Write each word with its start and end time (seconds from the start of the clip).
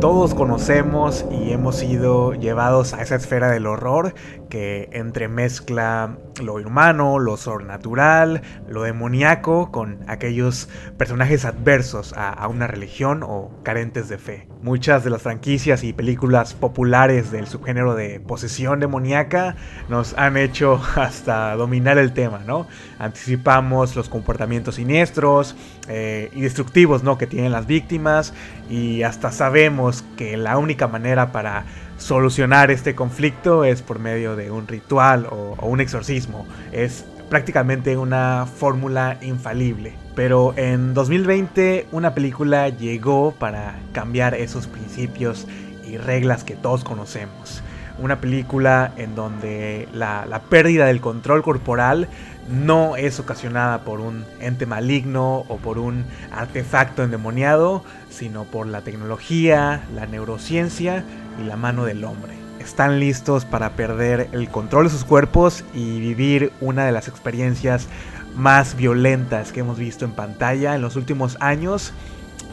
todos 0.00 0.34
conocemos 0.34 1.26
y 1.30 1.52
hemos 1.52 1.76
sido 1.76 2.32
llevados 2.32 2.94
a 2.94 3.02
esa 3.02 3.16
esfera 3.16 3.50
del 3.50 3.66
horror 3.66 4.14
que 4.50 4.90
entremezcla 4.92 6.18
lo 6.42 6.54
humano, 6.54 7.18
lo 7.18 7.36
sobrenatural, 7.36 8.42
lo 8.68 8.82
demoníaco 8.82 9.70
con 9.70 9.98
aquellos 10.08 10.68
personajes 10.98 11.44
adversos 11.44 12.12
a, 12.16 12.46
una 12.48 12.66
religión 12.66 13.22
o 13.22 13.50
carentes 13.62 14.08
de 14.08 14.18
fe. 14.18 14.48
Muchas 14.62 15.04
de 15.04 15.10
las 15.10 15.22
franquicias 15.22 15.84
y 15.84 15.92
películas 15.92 16.52
populares 16.52 17.30
del 17.30 17.46
subgénero 17.46 17.94
de 17.94 18.20
posesión 18.20 18.80
demoníaca 18.80 19.56
nos 19.88 20.12
han 20.18 20.36
hecho 20.36 20.82
hasta 20.96 21.54
dominar 21.54 21.96
el 21.96 22.12
tema, 22.12 22.40
¿no? 22.46 22.66
Anticipamos 22.98 23.96
los 23.96 24.08
comportamientos 24.08 24.74
siniestros 24.74 25.56
eh, 25.88 26.30
y 26.34 26.42
destructivos, 26.42 27.04
¿no? 27.04 27.16
Que 27.16 27.26
tienen 27.26 27.52
las 27.52 27.66
víctimas 27.66 28.34
y 28.68 29.02
hasta 29.02 29.30
sabemos 29.30 30.04
que 30.16 30.36
la 30.36 30.58
única 30.58 30.88
manera 30.88 31.32
para 31.32 31.64
solucionar 32.00 32.70
este 32.70 32.94
conflicto 32.94 33.64
es 33.64 33.82
por 33.82 33.98
medio 33.98 34.34
de 34.34 34.50
un 34.50 34.66
ritual 34.66 35.26
o, 35.30 35.56
un 35.60 35.80
exorcismo. 35.80 36.46
Es 36.72 37.04
prácticamente 37.28 37.96
una 37.96 38.46
fórmula 38.46 39.18
infalible. 39.20 39.92
Pero 40.16 40.54
en 40.56 40.94
2020 40.94 41.86
una 41.92 42.14
película 42.14 42.68
llegó 42.70 43.32
para 43.32 43.78
cambiar 43.92 44.34
esos 44.34 44.66
principios 44.66 45.46
y 45.86 45.98
reglas 45.98 46.42
que 46.42 46.56
todos 46.56 46.82
conocemos. 46.82 47.62
Una 47.98 48.20
película 48.20 48.92
en 48.96 49.14
donde 49.14 49.86
la, 49.92 50.40
pérdida 50.48 50.86
del 50.86 51.00
control 51.00 51.42
corporal 51.42 52.08
no 52.48 52.96
es 52.96 53.20
ocasionada 53.20 53.84
por 53.84 54.00
un 54.00 54.24
ente 54.40 54.66
maligno 54.66 55.44
o 55.48 55.56
por 55.58 55.78
un 55.78 56.04
artefacto 56.32 57.02
endemoniado, 57.02 57.84
sino 58.08 58.44
por 58.44 58.66
la 58.66 58.82
tecnología, 58.82 59.82
la 59.94 60.06
neurociencia 60.06 61.04
y 61.40 61.44
la 61.44 61.56
mano 61.56 61.84
del 61.84 62.04
hombre. 62.04 62.34
Están 62.58 63.00
listos 63.00 63.44
para 63.44 63.70
perder 63.70 64.28
el 64.32 64.48
control 64.48 64.84
de 64.84 64.90
sus 64.90 65.04
cuerpos 65.04 65.64
y 65.74 66.00
vivir 66.00 66.52
una 66.60 66.84
de 66.84 66.92
las 66.92 67.08
experiencias 67.08 67.88
más 68.36 68.76
violentas 68.76 69.52
que 69.52 69.60
hemos 69.60 69.78
visto 69.78 70.04
en 70.04 70.12
pantalla 70.12 70.74
en 70.74 70.82
los 70.82 70.96
últimos 70.96 71.36
años. 71.40 71.92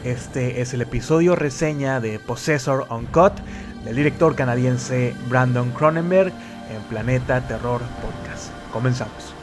Este 0.04 0.60
es 0.60 0.74
el 0.74 0.82
episodio 0.82 1.36
reseña 1.36 2.00
de 2.00 2.18
Possessor 2.18 2.86
Uncut 2.90 3.32
del 3.84 3.96
director 3.96 4.34
canadiense 4.34 5.14
Brandon 5.28 5.70
Cronenberg 5.72 6.32
en 6.70 6.82
Planeta 6.88 7.40
Terror 7.46 7.80
Podcast. 8.02 8.50
Comenzamos. 8.72 9.37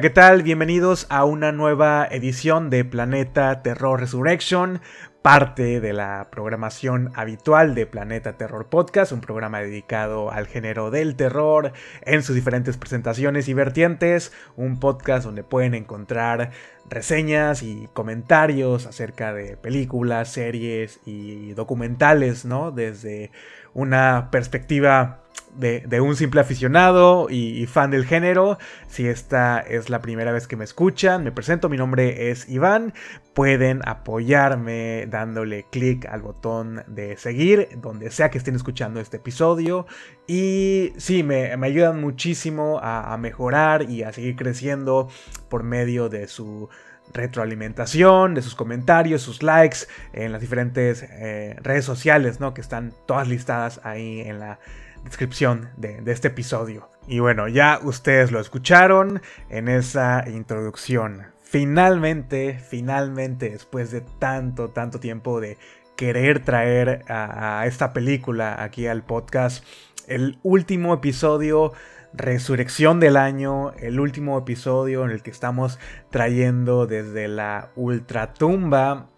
¿Qué 0.00 0.08
tal? 0.08 0.42
Bienvenidos 0.42 1.06
a 1.10 1.24
una 1.24 1.52
nueva 1.52 2.08
edición 2.10 2.70
de 2.70 2.86
Planeta 2.86 3.60
Terror 3.62 4.00
Resurrection, 4.00 4.80
parte 5.20 5.78
de 5.78 5.92
la 5.92 6.28
programación 6.30 7.12
habitual 7.14 7.74
de 7.74 7.84
Planeta 7.84 8.38
Terror 8.38 8.70
Podcast, 8.70 9.12
un 9.12 9.20
programa 9.20 9.60
dedicado 9.60 10.30
al 10.30 10.46
género 10.46 10.90
del 10.90 11.16
terror 11.16 11.72
en 12.00 12.22
sus 12.22 12.34
diferentes 12.34 12.78
presentaciones 12.78 13.48
y 13.48 13.52
vertientes, 13.52 14.32
un 14.56 14.80
podcast 14.80 15.26
donde 15.26 15.44
pueden 15.44 15.74
encontrar 15.74 16.52
reseñas 16.88 17.62
y 17.62 17.86
comentarios 17.92 18.86
acerca 18.86 19.34
de 19.34 19.58
películas, 19.58 20.32
series 20.32 21.00
y 21.04 21.52
documentales, 21.52 22.46
¿no? 22.46 22.70
Desde 22.70 23.32
una 23.74 24.30
perspectiva 24.30 25.20
de, 25.54 26.00
un 26.00 26.16
simple 26.16 26.40
aficionado 26.40 27.28
y, 27.30 27.66
fan 27.66 27.90
del 27.90 28.04
género. 28.04 28.58
Si 28.88 29.06
esta 29.06 29.60
es 29.60 29.90
la 29.90 30.00
primera 30.00 30.32
vez 30.32 30.46
que 30.46 30.56
me 30.56 30.64
escuchan, 30.64 31.24
me 31.24 31.32
presento, 31.32 31.68
mi 31.68 31.76
nombre 31.76 32.30
es 32.30 32.48
Iván. 32.48 32.94
Pueden 33.34 33.80
apoyarme 33.86 35.06
dándole 35.08 35.66
clic 35.70 36.06
al 36.06 36.22
botón 36.22 36.82
de 36.86 37.16
seguir, 37.16 37.68
donde 37.76 38.10
sea 38.10 38.30
que 38.30 38.38
estén 38.38 38.54
escuchando 38.54 39.00
este 39.00 39.18
episodio. 39.18 39.86
Y 40.26 40.92
sí, 40.96 41.22
me, 41.22 41.52
ayudan 41.52 42.00
muchísimo 42.00 42.80
a, 42.82 43.16
mejorar 43.18 43.90
y 43.90 44.02
a 44.02 44.12
seguir 44.12 44.36
creciendo 44.36 45.08
por 45.48 45.62
medio 45.62 46.08
de 46.08 46.28
su 46.28 46.68
retroalimentación, 47.12 48.34
de 48.34 48.42
sus 48.42 48.54
comentarios, 48.54 49.22
sus 49.22 49.42
likes 49.42 49.78
en 50.12 50.32
las 50.32 50.40
diferentes 50.40 51.02
eh, 51.02 51.56
redes 51.62 51.84
sociales, 51.84 52.40
¿no? 52.40 52.54
Que 52.54 52.60
están 52.60 52.92
todas 53.06 53.28
listadas 53.28 53.80
ahí 53.84 54.20
en 54.20 54.40
la 54.40 54.58
descripción 55.04 55.70
de, 55.76 56.02
este 56.06 56.28
episodio. 56.28 56.88
Y 57.06 57.20
bueno, 57.20 57.48
ya 57.48 57.80
ustedes 57.82 58.30
lo 58.30 58.40
escucharon 58.40 59.22
en 59.48 59.68
esa 59.68 60.24
introducción. 60.28 61.26
Finalmente, 61.42 62.58
finalmente, 62.58 63.50
después 63.50 63.90
de 63.90 64.02
tanto, 64.18 64.70
tanto 64.70 65.00
tiempo 65.00 65.40
de 65.40 65.58
querer 65.96 66.44
traer 66.44 67.04
a, 67.08 67.64
esta 67.66 67.92
película 67.92 68.62
aquí 68.62 68.86
al 68.86 69.02
podcast, 69.02 69.64
el 70.06 70.38
último 70.42 70.94
episodio 70.94 71.72
resurrección 72.12 73.00
del 73.00 73.16
año, 73.16 73.72
el 73.78 74.00
último 74.00 74.38
episodio 74.38 75.04
en 75.04 75.10
el 75.10 75.22
que 75.22 75.30
estamos 75.30 75.78
trayendo 76.10 76.86
desde 76.86 77.28
la 77.28 77.70
ultratumba. 77.76 79.08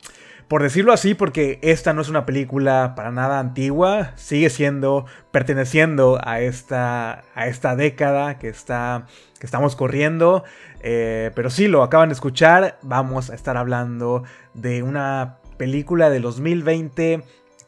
Por 0.48 0.62
decirlo 0.62 0.92
así, 0.92 1.14
porque 1.14 1.58
esta 1.62 1.94
no 1.94 2.03
es 2.03 2.10
una 2.10 2.26
película 2.26 2.92
para 2.94 3.10
nada 3.10 3.38
antigua, 3.38 4.12
sigue 4.16 4.50
siendo, 4.50 5.06
perteneciendo 5.30 6.20
a 6.22 6.41
esta, 6.41 7.25
a 7.34 7.47
esta 7.47 7.75
década 7.75 8.38
que, 8.38 8.48
está, 8.48 9.06
que 9.41 9.47
estamos 9.47 9.76
corriendo, 9.76 10.44
eh, 10.80 11.30
pero 11.34 11.48
sí, 11.48 11.69
lo 11.69 11.82
acaban 11.82 12.10
de 12.10 12.14
escuchar, 12.14 12.78
vamos 12.82 13.30
a 13.30 13.34
estar 13.34 13.56
hablando 13.56 14.24
de 14.53 14.82
una 14.82 15.38
película 15.56 16.10
de 16.10 16.20
2020 16.20 17.22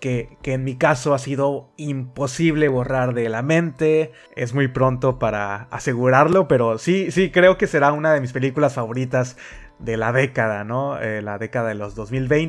que, 0.05 0.53
en 0.53 0.65
mi 0.65 0.77
caso 0.77 1.15
ha 1.15 1.19
sido 1.19 1.71
imposible 1.79 2.69
borrar 2.69 3.15
de 3.15 3.31
la 3.31 3.41
mente. 3.41 4.13
Es 4.37 4.53
muy 4.53 4.69
pronto 4.69 5.19
para 5.19 5.63
asegurarlo, 5.71 6.47
pero 6.47 6.77
sí, 6.77 7.11
sí, 7.11 7.31
creo 7.31 7.57
que 7.57 7.67
será 7.67 7.91
una 7.93 8.13
de 8.13 8.21
mis 8.21 8.35
películas 8.35 8.75
favoritas 8.75 9.39
de 9.79 9.97
la 9.97 10.13
década, 10.13 10.65
¿no? 10.65 10.99
Eh, 11.01 11.23
la 11.23 11.39
década 11.39 11.69
de 11.69 11.75
los 11.75 11.95
2020 11.95 12.45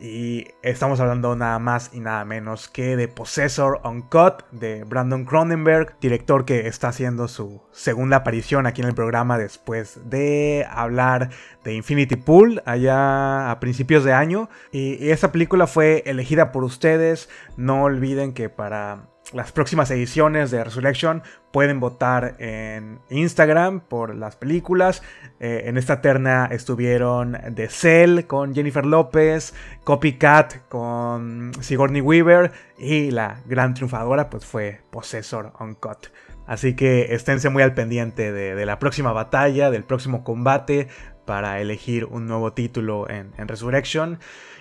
y 0.00 0.48
estamos 0.62 1.00
hablando 1.00 1.36
nada 1.36 1.58
más 1.58 1.90
y 1.92 2.00
nada 2.00 2.24
menos 2.24 2.68
que 2.68 2.96
de 2.96 3.08
Possessor 3.08 3.80
Uncut 3.84 4.48
de 4.50 4.84
Brandon 4.84 5.24
Cronenberg, 5.24 5.98
director 6.00 6.44
que 6.44 6.66
está 6.66 6.88
haciendo 6.88 7.28
su 7.28 7.62
segunda 7.70 8.18
aparición 8.18 8.66
aquí 8.66 8.80
en 8.80 8.88
el 8.88 8.94
programa 8.94 9.38
después 9.38 10.08
de 10.08 10.66
hablar 10.70 11.30
de 11.64 11.74
Infinity 11.74 12.16
Pool 12.16 12.62
allá 12.64 13.50
a 13.50 13.60
principios 13.60 14.04
de 14.04 14.12
año 14.12 14.48
y, 14.72 15.02
y 15.04 15.10
esta 15.10 15.32
película 15.32 15.66
fue 15.66 16.02
elegida 16.06 16.52
por 16.52 16.64
ustedes, 16.64 17.28
no 17.56 17.82
olviden 17.82 18.32
que 18.32 18.48
para 18.48 19.08
las 19.32 19.50
próximas 19.50 19.90
ediciones 19.90 20.50
de 20.50 20.62
Resurrection 20.62 21.22
pueden 21.50 21.80
votar 21.80 22.36
en 22.38 23.00
Instagram 23.10 23.80
por 23.80 24.14
las 24.14 24.36
películas. 24.36 25.02
Eh, 25.40 25.64
en 25.66 25.76
esta 25.78 26.00
terna 26.00 26.48
estuvieron 26.50 27.36
The 27.54 27.68
Cell 27.68 28.26
con 28.26 28.54
Jennifer 28.54 28.86
López, 28.86 29.52
Copycat 29.82 30.68
con 30.68 31.50
Sigourney 31.60 32.00
Weaver 32.00 32.52
y 32.78 33.10
la 33.10 33.42
gran 33.46 33.74
triunfadora 33.74 34.30
pues 34.30 34.46
fue 34.46 34.82
Possessor 34.90 35.52
Uncut. 35.58 36.08
Así 36.46 36.76
que 36.76 37.14
esténse 37.14 37.48
muy 37.48 37.64
al 37.64 37.74
pendiente 37.74 38.30
de, 38.30 38.64
la 38.64 38.78
próxima 38.78 39.12
batalla, 39.12 39.70
del 39.72 39.82
próximo 39.82 40.22
combate 40.22 40.86
para 41.24 41.60
elegir 41.60 42.04
un 42.04 42.26
nuevo 42.26 42.52
título 42.52 43.10
en, 43.10 43.32
Resurrection. 43.36 44.20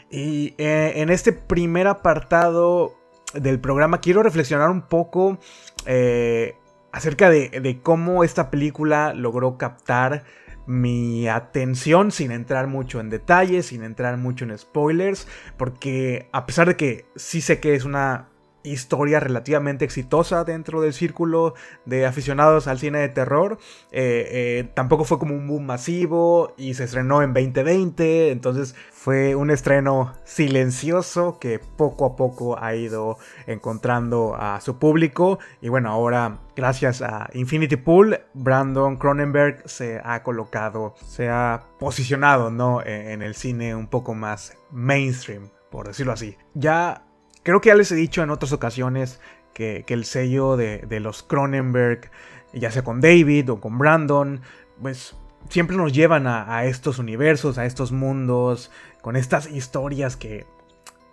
Y 0.10 0.56
eh, 0.58 0.94
en 0.96 1.12
este 1.12 1.32
primer 1.32 1.86
apartado 1.86 2.96
del 3.40 3.60
programa 3.60 4.00
quiero 4.00 4.24
reflexionar 4.24 4.70
un 4.70 4.84
poco 4.84 5.40
eh, 5.86 6.56
acerca 6.92 7.30
de, 7.30 7.80
cómo 7.84 8.24
esta 8.24 8.50
película 8.50 9.14
logró 9.14 9.58
captar 9.58 10.24
mi 10.66 11.28
atención 11.28 12.12
sin 12.12 12.32
entrar 12.32 12.68
mucho 12.68 13.00
en 13.00 13.10
detalles, 13.10 13.68
sin 13.68 13.84
entrar 13.84 14.18
mucho 14.18 14.46
en 14.46 14.58
spoilers, 14.58 15.28
porque 15.58 16.30
a 16.32 16.46
pesar 16.46 16.68
de 16.68 16.78
que 16.78 17.06
sí 17.16 17.42
sé 17.42 17.60
que 17.60 17.76
es 17.76 17.86
una 17.86 18.30
historia 18.66 19.20
relativamente 19.20 19.86
exitosa 19.86 20.44
dentro 20.44 20.82
del 20.82 20.94
círculo 20.94 21.54
de 21.86 22.06
aficionados 22.06 22.68
al 22.68 22.80
cine 22.80 23.00
de 23.00 23.10
terror. 23.10 23.58
Eh, 23.92 24.28
eh, 24.32 24.72
tampoco 24.74 25.06
fue 25.06 25.20
como 25.20 25.36
un 25.36 25.48
boom 25.48 25.66
masivo 25.66 26.54
y 26.58 26.74
se 26.74 26.84
estrenó 26.84 27.22
en 27.22 27.34
2020, 27.34 28.32
entonces 28.32 28.76
fue 28.92 29.36
un 29.36 29.52
estreno 29.52 30.14
silencioso 30.24 31.38
que 31.40 31.60
poco 31.60 32.06
a 32.06 32.16
poco 32.16 32.62
ha 32.62 32.76
ido 32.76 33.18
encontrando 33.48 34.36
a 34.36 34.60
su 34.62 34.80
público 34.80 35.40
y 35.62 35.70
bueno, 35.70 35.92
ahora 35.92 36.40
gracias 36.56 37.02
a 37.02 37.30
Infinity 37.34 37.76
Pool, 37.76 38.20
Brandon 38.34 38.98
Cronenberg 38.98 39.62
se 39.70 40.02
ha 40.04 40.24
colocado, 40.24 40.96
se 41.06 41.30
ha 41.30 41.66
posicionado 41.80 42.50
¿no? 42.50 42.82
E, 42.82 43.14
en 43.14 43.22
el 43.22 43.36
cine 43.36 43.76
un 43.76 43.88
poco 43.88 44.14
más 44.14 44.58
mainstream, 44.72 45.50
por 45.70 45.88
decirlo 45.88 46.14
así. 46.14 46.38
Ya 46.54 47.05
Creo 47.46 47.62
que 47.62 47.70
ya 47.70 47.76
les 47.76 47.92
he 47.92 47.96
dicho 47.96 48.24
en 48.24 48.32
otras 48.32 48.54
ocasiones 48.54 49.22
que, 49.54 49.86
el 49.88 50.06
sello 50.06 50.58
de, 50.58 51.00
los 51.00 51.22
Cronenberg, 51.22 52.10
ya 52.54 52.72
sea 52.72 52.84
con 52.84 53.02
David 53.02 53.52
o 53.52 53.62
con 53.62 53.78
Brandon, 53.78 54.42
pues 54.82 55.16
siempre 55.48 55.78
nos 55.78 55.94
llevan 55.94 56.26
a, 56.26 56.66
estos 56.66 56.98
universos, 56.98 57.60
a 57.60 57.68
estos 57.68 57.92
mundos, 57.92 58.72
con 59.04 59.16
estas 59.16 59.48
historias 59.52 60.18
que 60.18 60.48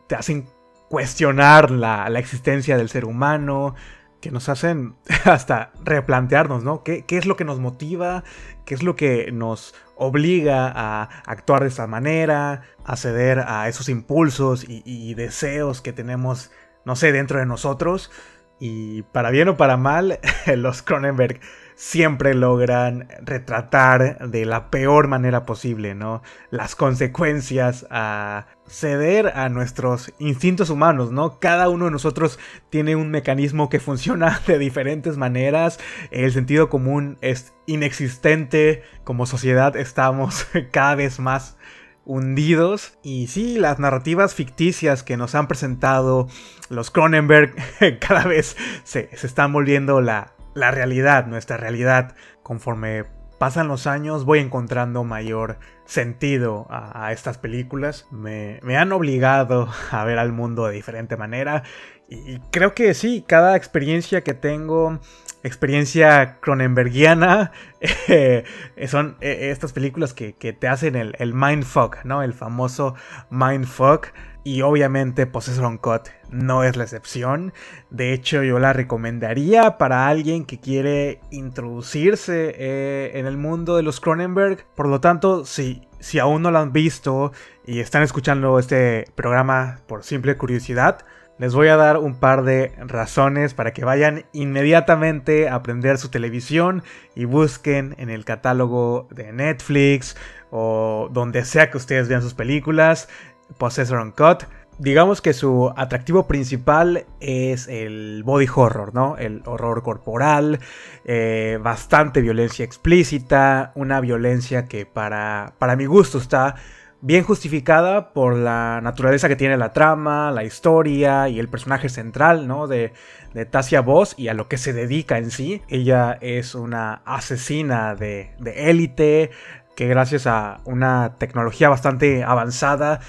te 0.06 0.14
hacen 0.14 0.46
cuestionar 0.88 1.70
la, 1.70 2.06
existencia 2.18 2.78
del 2.78 2.88
ser 2.88 3.04
humano, 3.04 3.74
que 4.22 4.30
nos 4.30 4.48
hacen 4.48 4.94
hasta 5.24 5.72
replantearnos, 5.84 6.64
¿no? 6.64 6.82
¿Qué, 6.82 7.04
es 7.08 7.26
lo 7.26 7.36
que 7.36 7.44
nos 7.44 7.58
motiva? 7.58 8.24
¿Qué 8.64 8.74
es 8.74 8.82
lo 8.82 8.96
que 8.96 9.30
nos 9.32 9.74
obliga 9.96 10.72
a 10.74 11.02
actuar 11.26 11.62
de 11.62 11.68
esta 11.68 11.86
manera? 11.86 12.62
A 12.84 12.96
ceder 12.96 13.40
a 13.40 13.68
esos 13.68 13.90
impulsos 13.90 14.64
y, 14.66 15.14
deseos 15.14 15.82
que 15.82 15.92
tenemos, 15.92 16.50
no 16.86 16.96
sé, 16.96 17.12
dentro 17.12 17.40
de 17.40 17.46
nosotros. 17.46 18.10
Y 18.58 19.02
para 19.02 19.30
bien 19.30 19.48
o 19.48 19.56
para 19.56 19.76
mal, 19.76 20.20
los 20.56 20.82
Cronenberg 20.82 21.40
siempre 21.74 22.34
logran 22.34 23.08
retratar 23.22 24.28
de 24.30 24.44
la 24.46 24.70
peor 24.70 25.08
manera 25.08 25.44
posible, 25.46 25.94
¿no? 25.94 26.22
Las 26.50 26.74
consecuencias 26.74 27.86
a 27.90 28.46
ceder 28.66 29.32
a 29.34 29.48
nuestros 29.48 30.12
instintos 30.18 30.70
humanos, 30.70 31.12
¿no? 31.12 31.38
Cada 31.40 31.68
uno 31.68 31.86
de 31.86 31.90
nosotros 31.90 32.38
tiene 32.70 32.96
un 32.96 33.10
mecanismo 33.10 33.68
que 33.68 33.80
funciona 33.80 34.40
de 34.46 34.58
diferentes 34.58 35.16
maneras. 35.16 35.78
El 36.10 36.32
sentido 36.32 36.68
común 36.68 37.18
es 37.20 37.52
inexistente. 37.66 38.82
Como 39.04 39.26
sociedad 39.26 39.76
estamos 39.76 40.46
cada 40.70 40.94
vez 40.94 41.20
más 41.20 41.56
hundidos. 42.04 42.98
Y 43.02 43.26
sí, 43.28 43.58
las 43.58 43.78
narrativas 43.78 44.34
ficticias 44.34 45.02
que 45.02 45.16
nos 45.16 45.34
han 45.34 45.48
presentado 45.48 46.28
los 46.68 46.90
Cronenberg 46.90 47.54
cada 48.00 48.24
vez 48.24 48.56
se, 48.84 49.14
se 49.16 49.26
están 49.26 49.52
volviendo 49.52 50.00
la, 50.00 50.32
la 50.54 50.70
realidad, 50.70 51.26
nuestra 51.26 51.56
realidad. 51.56 52.14
Conforme 52.42 53.04
pasan 53.42 53.66
los 53.66 53.88
años 53.88 54.24
voy 54.24 54.38
encontrando 54.38 55.02
mayor 55.02 55.58
sentido 55.84 56.68
a, 56.70 57.10
estas 57.10 57.38
películas. 57.38 58.06
Me, 58.12 58.60
han 58.76 58.92
obligado 58.92 59.68
a 59.90 60.04
ver 60.04 60.20
al 60.20 60.30
mundo 60.30 60.66
de 60.66 60.74
diferente 60.74 61.16
manera. 61.16 61.64
Y, 62.08 62.38
creo 62.52 62.72
que 62.72 62.94
sí, 62.94 63.24
cada 63.26 63.56
experiencia 63.56 64.22
que 64.22 64.34
tengo, 64.34 65.00
experiencia 65.42 66.38
cronenbergiana, 66.38 67.50
eh, 68.08 68.44
son 68.86 69.16
eh, 69.20 69.50
estas 69.50 69.72
películas 69.72 70.14
que, 70.14 70.32
te 70.32 70.68
hacen 70.68 70.94
el, 70.94 71.16
el 71.18 71.34
mindfuck, 71.34 72.04
¿no? 72.04 72.22
El 72.22 72.34
famoso 72.34 72.94
mindfuck. 73.28 74.06
Y 74.44 74.62
obviamente 74.62 75.26
Possessor 75.26 75.64
Uncut 75.66 76.08
no 76.30 76.64
es 76.64 76.76
la 76.76 76.82
excepción. 76.82 77.52
De 77.90 78.12
hecho, 78.12 78.42
yo 78.42 78.58
la 78.58 78.72
recomendaría 78.72 79.78
para 79.78 80.08
alguien 80.08 80.44
que 80.44 80.58
quiere 80.58 81.20
introducirse 81.30 82.54
eh, 82.58 83.12
en 83.14 83.26
el 83.26 83.36
mundo 83.36 83.76
de 83.76 83.84
los 83.84 84.00
Cronenberg. 84.00 84.64
Por 84.74 84.88
lo 84.88 85.00
tanto, 85.00 85.44
si, 85.44 85.86
si 86.00 86.18
aún 86.18 86.42
no 86.42 86.50
la 86.50 86.60
han 86.60 86.72
visto 86.72 87.32
y 87.64 87.78
están 87.78 88.02
escuchando 88.02 88.58
este 88.58 89.04
programa 89.14 89.78
por 89.86 90.02
simple 90.02 90.36
curiosidad, 90.36 91.04
les 91.38 91.54
voy 91.54 91.68
a 91.68 91.76
dar 91.76 91.98
un 91.98 92.14
par 92.14 92.44
de 92.44 92.72
razones 92.78 93.54
para 93.54 93.72
que 93.72 93.84
vayan 93.84 94.26
inmediatamente 94.32 95.48
a 95.48 95.56
aprender 95.56 95.98
su 95.98 96.08
televisión 96.08 96.82
y 97.14 97.24
busquen 97.24 97.94
en 97.98 98.10
el 98.10 98.24
catálogo 98.24 99.08
de 99.10 99.32
Netflix 99.32 100.16
o 100.50 101.08
donde 101.10 101.44
sea 101.44 101.70
que 101.70 101.78
ustedes 101.78 102.08
vean 102.08 102.22
sus 102.22 102.34
películas 102.34 103.08
Possessor 103.52 104.00
Uncut. 104.00 104.44
Digamos 104.78 105.20
que 105.20 105.32
su 105.32 105.72
atractivo 105.76 106.26
principal 106.26 107.04
es 107.20 107.68
el 107.68 108.22
body 108.24 108.46
horror, 108.52 108.94
¿no? 108.94 109.16
El 109.18 109.42
horror 109.44 109.82
corporal, 109.82 110.60
eh, 111.04 111.58
bastante 111.62 112.20
violencia 112.20 112.64
explícita, 112.64 113.72
una 113.74 114.00
violencia 114.00 114.66
que 114.68 114.86
para, 114.86 115.54
para 115.58 115.76
mi 115.76 115.84
gusto 115.84 116.18
está 116.18 116.56
bien 117.02 117.22
justificada 117.24 118.12
por 118.12 118.34
la 118.36 118.80
naturaleza 118.82 119.28
que 119.28 119.36
tiene 119.36 119.56
la 119.56 119.72
trama, 119.72 120.30
la 120.30 120.44
historia 120.44 121.28
y 121.28 121.38
el 121.38 121.48
personaje 121.48 121.88
central, 121.88 122.48
¿no? 122.48 122.66
De, 122.66 122.92
de 123.34 123.44
Tasia 123.44 123.82
Voss 123.82 124.14
y 124.16 124.28
a 124.28 124.34
lo 124.34 124.48
que 124.48 124.56
se 124.56 124.72
dedica 124.72 125.18
en 125.18 125.30
sí. 125.30 125.62
Ella 125.68 126.16
es 126.20 126.54
una 126.54 127.02
asesina 127.04 127.94
de 127.94 128.32
élite 128.56 129.30
que 129.76 129.88
gracias 129.88 130.26
a 130.26 130.60
una 130.64 131.16
tecnología 131.18 131.68
bastante 131.68 132.24
avanzada 132.24 133.00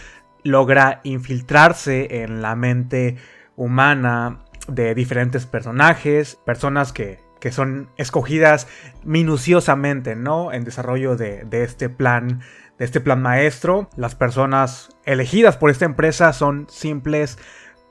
logra 0.43 1.01
infiltrarse 1.03 2.23
en 2.23 2.41
la 2.41 2.55
mente 2.55 3.17
humana 3.55 4.43
de 4.67 4.95
diferentes 4.95 5.45
personajes, 5.45 6.37
personas 6.45 6.93
que, 6.93 7.21
son 7.51 7.89
escogidas 7.97 8.69
minuciosamente, 9.03 10.15
¿no? 10.15 10.53
En 10.53 10.63
desarrollo 10.63 11.17
de, 11.17 11.43
de, 11.43 11.63
este 11.63 11.89
plan, 11.89 12.39
de 12.79 12.85
este 12.85 13.01
plan 13.01 13.21
maestro. 13.21 13.89
Las 13.97 14.15
personas 14.15 14.95
elegidas 15.03 15.57
por 15.57 15.69
esta 15.69 15.83
empresa 15.83 16.31
son 16.31 16.67
simples 16.69 17.37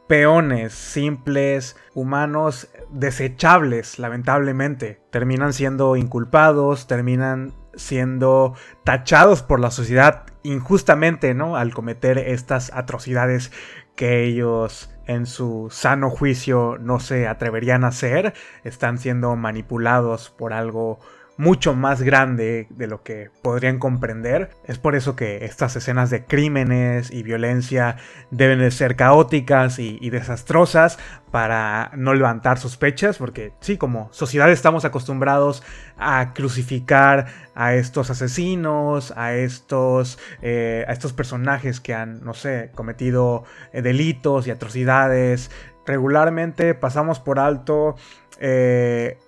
peones, 0.08 0.72
simples 0.72 1.76
humanos 1.94 2.68
desechables, 2.90 3.98
lamentablemente. 3.98 5.02
Terminan 5.10 5.52
siendo 5.52 5.96
inculpados, 5.96 6.86
terminan 6.86 7.52
siendo 7.74 8.54
tachados 8.84 9.42
por 9.42 9.60
la 9.60 9.70
sociedad 9.70 10.24
injustamente, 10.42 11.34
¿no? 11.34 11.56
Al 11.56 11.74
cometer 11.74 12.18
estas 12.18 12.72
atrocidades 12.72 13.52
que 13.96 14.24
ellos 14.24 14.90
en 15.06 15.26
su 15.26 15.68
sano 15.70 16.10
juicio 16.10 16.78
no 16.78 17.00
se 17.00 17.26
atreverían 17.26 17.84
a 17.84 17.88
hacer, 17.88 18.34
están 18.64 18.98
siendo 18.98 19.34
manipulados 19.36 20.30
por 20.30 20.52
algo 20.52 21.00
mucho 21.36 21.74
más 21.74 22.02
grande 22.02 22.66
de 22.70 22.86
lo 22.86 23.02
que 23.02 23.30
podrían 23.42 23.78
comprender. 23.78 24.50
Es 24.64 24.78
por 24.78 24.94
eso 24.94 25.16
que 25.16 25.44
estas 25.44 25.74
escenas 25.76 26.10
de 26.10 26.24
crímenes 26.24 27.10
y 27.10 27.22
violencia 27.22 27.96
deben 28.30 28.58
de 28.58 28.70
ser 28.70 28.96
caóticas 28.96 29.78
y, 29.78 30.10
desastrosas 30.10 30.98
para 31.30 31.90
no 31.96 32.12
levantar 32.12 32.58
sospechas, 32.58 33.16
porque 33.16 33.54
sí, 33.60 33.78
como 33.78 34.12
sociedad 34.12 34.50
estamos 34.50 34.84
acostumbrados 34.84 35.62
a 35.96 36.34
crucificar 36.34 37.26
a 37.54 37.74
estos 37.74 38.10
asesinos, 38.10 39.12
a 39.16 39.32
estos, 39.34 40.18
eh, 40.42 40.84
a 40.86 40.92
estos 40.92 41.14
personajes 41.14 41.80
que 41.80 41.94
han, 41.94 42.22
no 42.22 42.34
sé, 42.34 42.70
cometido 42.74 43.44
eh, 43.72 43.80
delitos 43.80 44.46
y 44.46 44.50
atrocidades. 44.50 45.50
Regularmente 45.86 46.74
pasamos 46.74 47.18
por 47.18 47.38
alto 47.38 47.96
eh, 48.38 49.18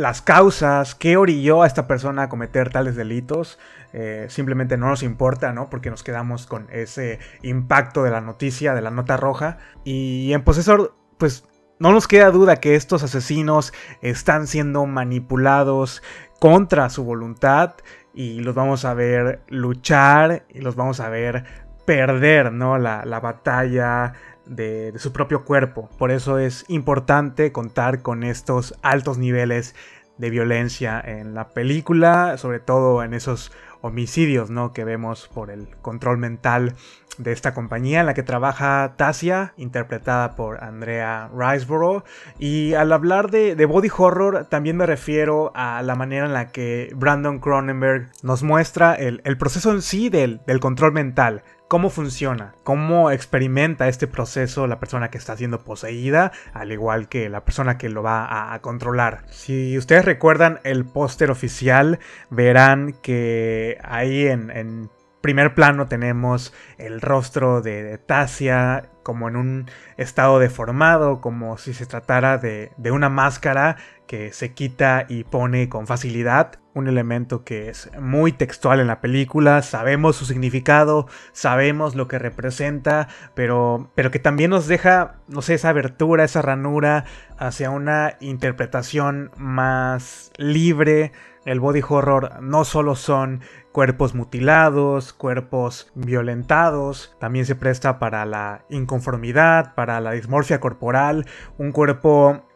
las 0.00 0.22
causas, 0.22 0.94
qué 0.94 1.16
orilló 1.16 1.62
a 1.62 1.66
esta 1.66 1.86
persona 1.86 2.24
a 2.24 2.28
cometer 2.28 2.70
tales 2.70 2.96
delitos, 2.96 3.58
eh, 3.92 4.26
simplemente 4.28 4.76
no 4.76 4.88
nos 4.88 5.02
importa, 5.02 5.52
¿no? 5.52 5.70
Porque 5.70 5.90
nos 5.90 6.02
quedamos 6.02 6.46
con 6.46 6.66
ese 6.70 7.18
impacto 7.42 8.02
de 8.02 8.10
la 8.10 8.20
noticia, 8.20 8.74
de 8.74 8.82
la 8.82 8.90
nota 8.90 9.16
roja. 9.16 9.58
Y 9.84 10.32
en 10.32 10.42
Posesor, 10.42 10.94
pues 11.18 11.44
no 11.78 11.92
nos 11.92 12.08
queda 12.08 12.30
duda 12.30 12.56
que 12.56 12.74
estos 12.74 13.02
asesinos 13.02 13.72
están 14.00 14.46
siendo 14.46 14.86
manipulados 14.86 16.02
contra 16.38 16.88
su 16.90 17.04
voluntad 17.04 17.74
y 18.14 18.40
los 18.40 18.54
vamos 18.54 18.84
a 18.84 18.94
ver 18.94 19.42
luchar 19.48 20.44
y 20.48 20.60
los 20.60 20.76
vamos 20.76 21.00
a 21.00 21.08
ver 21.08 21.44
perder, 21.84 22.52
¿no? 22.52 22.78
La, 22.78 23.04
la 23.04 23.20
batalla 23.20 24.12
de, 24.50 24.92
su 24.96 25.12
propio 25.12 25.44
cuerpo. 25.44 25.88
Por 25.96 26.10
eso 26.10 26.38
es 26.38 26.64
importante 26.68 27.52
contar 27.52 28.02
con 28.02 28.24
estos 28.24 28.74
altos 28.82 29.16
niveles 29.16 29.74
de 30.18 30.28
violencia 30.28 31.00
en 31.02 31.34
la 31.34 31.48
película, 31.48 32.36
sobre 32.36 32.60
todo 32.60 33.02
en 33.02 33.14
esos 33.14 33.52
homicidios 33.80 34.50
¿no? 34.50 34.74
que 34.74 34.84
vemos 34.84 35.30
por 35.32 35.50
el 35.50 35.66
control 35.80 36.18
mental 36.18 36.74
de 37.16 37.32
esta 37.32 37.54
compañía 37.54 38.00
en 38.00 38.06
la 38.06 38.12
que 38.12 38.22
trabaja 38.22 38.94
Tasia, 38.96 39.54
interpretada 39.56 40.36
por 40.36 40.62
Andrea 40.62 41.30
Riseborough. 41.34 42.02
Y 42.38 42.74
al 42.74 42.92
hablar 42.92 43.30
de, 43.30 43.64
body 43.64 43.88
horror, 43.96 44.46
también 44.50 44.76
me 44.76 44.84
refiero 44.84 45.52
a 45.54 45.82
la 45.82 45.94
manera 45.94 46.26
en 46.26 46.34
la 46.34 46.48
que 46.48 46.90
Brandon 46.94 47.38
Cronenberg 47.38 48.10
nos 48.22 48.42
muestra 48.42 48.94
el, 48.94 49.20
proceso 49.38 49.70
en 49.70 49.80
sí 49.80 50.10
del 50.10 50.60
control 50.60 50.92
mental 50.92 51.42
cómo 51.70 51.88
funciona, 51.88 52.56
cómo 52.64 53.12
experimenta 53.12 53.86
este 53.86 54.08
proceso 54.08 54.66
la 54.66 54.80
persona 54.80 55.08
que 55.08 55.18
está 55.18 55.36
siendo 55.36 55.62
poseída, 55.62 56.32
al 56.52 56.72
igual 56.72 57.08
que 57.08 57.28
la 57.28 57.44
persona 57.44 57.78
que 57.78 57.88
lo 57.88 58.02
va 58.02 58.52
a, 58.52 58.60
controlar. 58.60 59.22
Si 59.30 59.78
ustedes 59.78 60.04
recuerdan 60.04 60.58
el 60.64 60.84
póster 60.84 61.30
oficial, 61.30 62.00
verán 62.28 62.96
que 63.02 63.78
ahí 63.84 64.26
en, 64.26 64.90
primer 65.20 65.54
plano 65.54 65.86
tenemos 65.86 66.52
el 66.78 67.00
rostro 67.00 67.60
de, 67.60 67.98
Tasia 67.98 68.90
como 69.02 69.28
en 69.28 69.36
un 69.36 69.70
estado 69.96 70.38
deformado, 70.38 71.20
como 71.20 71.58
si 71.58 71.74
se 71.74 71.86
tratara 71.86 72.38
de, 72.38 72.72
de, 72.76 72.90
una 72.90 73.08
máscara 73.08 73.76
que 74.06 74.32
se 74.32 74.52
quita 74.52 75.06
y 75.08 75.24
pone 75.24 75.68
con 75.68 75.86
facilidad 75.86 76.60
un 76.74 76.88
elemento 76.88 77.44
que 77.44 77.68
es 77.68 77.90
muy 78.00 78.32
textual 78.32 78.80
en 78.80 78.86
la 78.86 79.00
película, 79.00 79.62
sabemos 79.62 80.16
su 80.16 80.24
significado, 80.24 81.08
sabemos 81.32 81.94
lo 81.94 82.08
que 82.08 82.18
representa, 82.18 83.08
pero, 83.34 83.90
pero 83.94 84.10
que 84.10 84.18
también 84.18 84.50
nos 84.50 84.68
deja, 84.68 85.16
no 85.28 85.42
sé, 85.42 85.54
esa 85.54 85.70
abertura, 85.70 86.24
esa 86.24 86.42
ranura 86.42 87.04
hacia 87.38 87.70
una 87.70 88.16
interpretación 88.20 89.30
más 89.36 90.30
libre. 90.36 91.12
El 91.50 91.58
body 91.58 91.82
horror 91.88 92.40
no 92.40 92.64
solo 92.64 92.94
son 92.94 93.40
cuerpos 93.72 94.14
mutilados, 94.14 95.12
cuerpos 95.12 95.90
violentados, 95.96 97.16
también 97.18 97.44
se 97.44 97.56
presta 97.56 97.98
para 97.98 98.24
la 98.24 98.66
inconformidad, 98.70 99.74
para 99.74 100.00
la 100.00 100.12
dismorfia 100.12 100.60
corporal, 100.60 101.26
un 101.58 101.72
cuerpo 101.72 102.46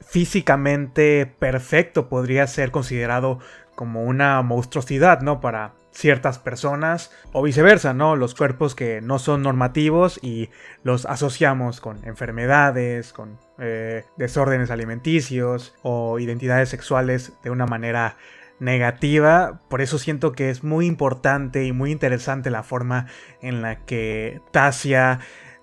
físicamente 0.00 1.26
perfecto 1.38 2.08
podría 2.08 2.46
ser 2.46 2.70
considerado 2.70 3.40
como 3.74 4.04
una 4.04 4.40
monstruosidad, 4.42 5.20
¿no? 5.20 5.40
Para 5.40 5.72
ciertas 5.90 6.38
personas 6.38 7.12
o 7.32 7.42
viceversa, 7.42 7.94
¿no? 7.94 8.16
Los 8.16 8.34
cuerpos 8.34 8.74
que 8.74 9.00
no 9.00 9.18
son 9.18 9.42
normativos 9.42 10.18
y 10.22 10.50
los 10.82 11.06
asociamos 11.06 11.80
con 11.80 12.04
enfermedades, 12.04 13.12
con 13.12 13.38
eh, 13.58 14.04
desórdenes 14.16 14.70
alimenticios 14.70 15.74
o 15.82 16.18
identidades 16.18 16.68
sexuales 16.68 17.32
de 17.42 17.50
una 17.50 17.66
manera 17.66 18.16
negativa. 18.58 19.60
Por 19.68 19.80
eso 19.82 19.98
siento 19.98 20.32
que 20.32 20.50
es 20.50 20.64
muy 20.64 20.86
importante 20.86 21.64
y 21.64 21.72
muy 21.72 21.92
interesante 21.92 22.50
la 22.50 22.62
forma 22.62 23.06
en 23.40 23.62
la 23.62 23.84
que 23.84 24.40
Tasia 24.50 25.20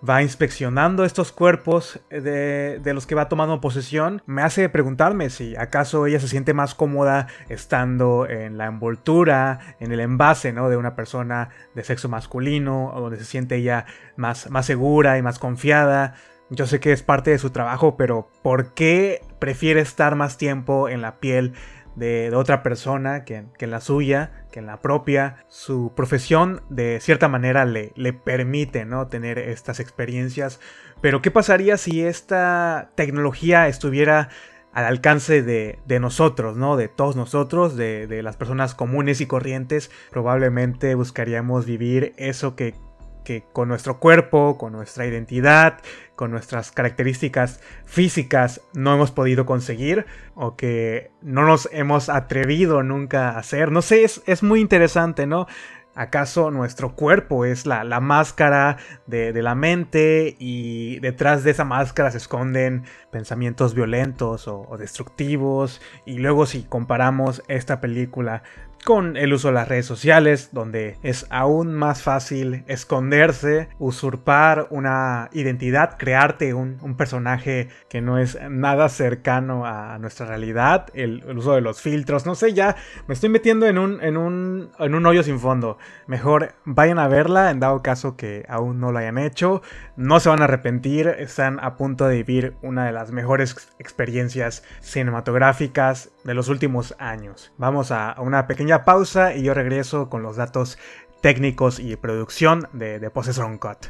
va 0.08 0.22
inspeccionando 0.24 1.06
estos 1.06 1.32
cuerpos 1.32 2.00
de, 2.10 2.82
los 2.86 3.06
que 3.06 3.16
va 3.16 3.30
tomando 3.30 3.62
posesión, 3.62 4.22
me 4.26 4.42
hace 4.42 4.68
preguntarme 4.70 5.30
si 5.30 5.56
acaso 5.56 6.08
ella 6.08 6.20
se 6.20 6.28
siente 6.28 6.54
más 6.54 6.74
cómoda 6.76 7.28
estando 7.50 8.28
en 8.28 8.58
la 8.58 8.66
envoltura, 8.66 9.76
en 9.80 9.92
el 9.92 10.00
envase, 10.00 10.54
¿no? 10.54 10.70
De 10.70 10.78
una 10.78 10.96
persona 10.96 11.50
de 11.76 11.84
sexo 11.84 12.10
masculino, 12.10 12.92
donde 12.96 13.18
se 13.18 13.26
siente 13.26 13.58
ella 13.58 13.86
más, 14.16 14.50
más 14.50 14.66
segura 14.66 15.18
y 15.18 15.22
más 15.22 15.38
confiada. 15.40 16.16
Yo 16.50 16.68
sé 16.68 16.80
que 16.80 16.92
es 16.92 17.04
parte 17.04 17.32
de 17.32 17.38
su 17.38 17.52
trabajo, 17.52 17.96
pero 17.96 18.30
¿por 18.42 18.74
qué 18.74 19.22
prefiere 19.40 19.82
estar 19.82 20.16
más 20.16 20.38
tiempo 20.38 20.90
en 20.90 21.02
la 21.02 21.20
piel 21.20 21.54
de, 21.96 22.32
otra 22.36 22.64
persona 22.64 23.24
que, 23.26 23.46
que, 23.58 23.66
en 23.66 23.72
la 23.72 23.82
suya, 23.82 24.46
que 24.52 24.60
en 24.60 24.66
la 24.66 24.82
propia. 24.82 25.38
Su 25.48 25.94
profesión 25.96 26.62
de 26.70 27.00
cierta 27.02 27.28
manera 27.28 27.66
le, 27.66 27.92
le 27.96 28.14
permite 28.14 28.86
¿no? 28.86 29.08
tener 29.08 29.40
estas 29.40 29.80
experiencias. 29.80 30.60
Pero 31.02 31.22
¿qué 31.22 31.32
pasaría 31.32 31.78
si 31.78 32.04
esta 32.04 32.92
tecnología 32.96 33.68
estuviera 33.68 34.30
al 34.74 34.86
alcance 34.86 35.42
de, 35.42 35.80
de, 35.86 36.00
nosotros, 36.00 36.56
¿no? 36.56 36.78
De 36.78 36.88
todos 36.88 37.18
nosotros, 37.18 37.76
de, 37.76 38.08
de, 38.08 38.24
las 38.24 38.38
personas 38.38 38.74
comunes 38.74 39.20
y 39.20 39.26
corrientes, 39.26 39.92
probablemente 40.12 40.96
buscaríamos 40.96 41.66
vivir 41.66 42.14
eso 42.18 42.56
que 42.56 42.74
que 43.24 43.44
con 43.54 43.68
nuestro 43.68 44.00
cuerpo, 44.00 44.58
con 44.58 44.74
nuestra 44.74 45.06
identidad, 45.06 45.80
con 46.16 46.32
nuestras 46.32 46.72
características 46.72 47.62
físicas 47.86 48.62
no 48.74 48.94
hemos 48.94 49.12
podido 49.12 49.46
conseguir 49.46 50.06
o 50.36 50.56
que 50.56 51.12
no 51.22 51.46
nos 51.46 51.70
hemos 51.72 52.10
atrevido 52.10 52.84
nunca 52.84 53.30
a 53.30 53.40
hacer. 53.40 53.72
No 53.72 53.82
sé, 53.82 54.04
es, 54.04 54.22
es 54.26 54.44
muy 54.44 54.60
interesante, 54.60 55.26
¿no? 55.26 55.48
¿Acaso 55.94 56.52
nuestro 56.52 56.96
cuerpo 56.96 57.44
es 57.44 57.66
la, 57.66 57.84
la 57.84 58.00
máscara 58.00 58.78
de, 59.08 59.34
de, 59.34 59.42
la 59.42 59.56
mente 59.56 60.38
y 60.40 61.00
detrás 61.00 61.44
de 61.44 61.52
esa 61.52 61.66
máscara 61.66 62.12
se 62.12 62.18
esconden 62.18 62.86
pensamientos 63.12 63.74
violentos 63.74 64.48
o, 64.48 64.66
o 64.70 64.78
destructivos? 64.78 65.82
Y 66.06 66.20
luego 66.20 66.46
si 66.46 66.64
comparamos 66.64 67.44
esta 67.50 67.82
película 67.82 68.42
con 68.84 69.16
el 69.16 69.34
uso 69.34 69.50
de 69.50 69.54
las 69.54 69.68
redes 69.68 69.86
sociales, 69.86 70.50
donde 70.52 70.98
es 71.04 71.28
aún 71.30 71.74
más 71.74 72.02
fácil 72.02 72.64
esconderse, 72.68 73.70
usurpar 73.80 74.68
una 74.70 75.30
identidad, 75.34 75.98
crearte 75.98 76.54
un, 76.54 76.72
personaje 76.98 77.70
que 77.90 78.02
no 78.02 78.18
es 78.18 78.38
nada 78.50 78.90
cercano 78.90 79.66
a 79.66 79.98
nuestra 79.98 80.26
realidad, 80.26 80.88
el, 80.94 81.24
uso 81.38 81.54
de 81.54 81.62
los 81.62 81.82
filtros, 81.82 82.26
no 82.26 82.36
sé, 82.36 82.54
ya 82.54 82.76
me 83.08 83.14
estoy 83.14 83.30
metiendo 83.30 83.66
en 83.66 83.78
un, 83.78 84.04
en 84.04 84.18
un, 84.18 84.70
en 84.78 84.94
un 84.94 85.06
hoyo 85.06 85.24
sin 85.24 85.40
fondo. 85.40 85.78
Mejor 86.06 86.54
vayan 86.66 87.00
a 87.00 87.08
verla, 87.08 87.50
en 87.50 87.60
dado 87.60 87.82
caso 87.82 88.18
que 88.18 88.46
aún 88.50 88.80
no 88.80 88.92
lo 88.92 89.00
hayan 89.00 89.18
hecho, 89.18 89.62
no 89.96 90.20
se 90.20 90.30
van 90.30 90.42
a 90.42 90.46
arrepentir, 90.46 91.08
están 91.08 91.60
a 91.62 91.78
punto 91.78 92.08
de 92.08 92.18
vivir 92.18 92.56
una 92.62 92.86
de 92.86 92.92
las 92.92 93.12
mejores 93.12 93.56
experiencias 93.80 94.64
cinematográficas 94.82 96.12
de 96.24 96.34
los 96.34 96.50
últimos 96.50 96.96
años. 97.00 97.54
Vamos 97.58 97.92
a 97.92 98.16
una 98.20 98.48
pequeña 98.48 98.71
pausa 98.80 99.36
y 99.36 99.44
yo 99.44 99.54
regreso 99.54 100.10
con 100.10 100.24
los 100.24 100.36
datos 100.36 100.78
técnicos 101.22 101.80
y 101.80 101.96
producción 101.96 102.68
de, 102.74 103.00
de 103.00 103.10
Possessor 103.10 103.46
Uncut. 103.46 103.88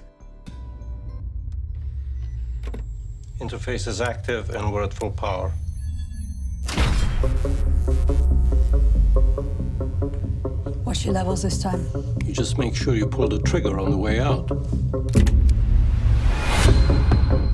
Interface 3.40 3.88
is 3.88 4.02
active 4.02 4.50
and 4.56 4.72
we're 4.72 4.84
at 4.84 4.94
full 4.94 5.12
power. 5.12 5.52
What's 10.84 11.06
your 11.06 11.14
levels 11.14 11.42
this 11.42 11.58
time? 11.58 11.88
You 12.26 12.34
just 12.34 12.58
make 12.58 12.76
sure 12.76 12.96
you 12.96 13.08
pull 13.08 13.28
the 13.28 13.40
trigger 13.40 13.80
on 13.80 13.92
the 13.92 13.98
way 13.98 14.20
out. 14.20 14.52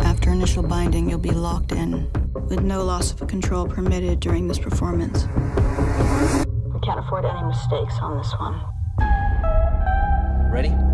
After 0.02 0.32
initial 0.32 0.64
binding, 0.64 1.10
you'll 1.10 1.20
be 1.20 1.32
locked 1.32 1.72
in, 1.72 2.10
with 2.50 2.62
no 2.62 2.84
loss 2.84 3.12
of 3.12 3.28
control 3.28 3.68
permitted 3.68 4.20
during 4.20 4.48
this 4.48 4.60
performance. 4.60 5.28
Can't 6.88 7.00
afford 7.02 7.26
any 7.26 7.44
mistakes 7.44 7.96
on 8.02 8.16
this 8.18 8.32
one. 8.40 8.64
Ready? 10.50 10.87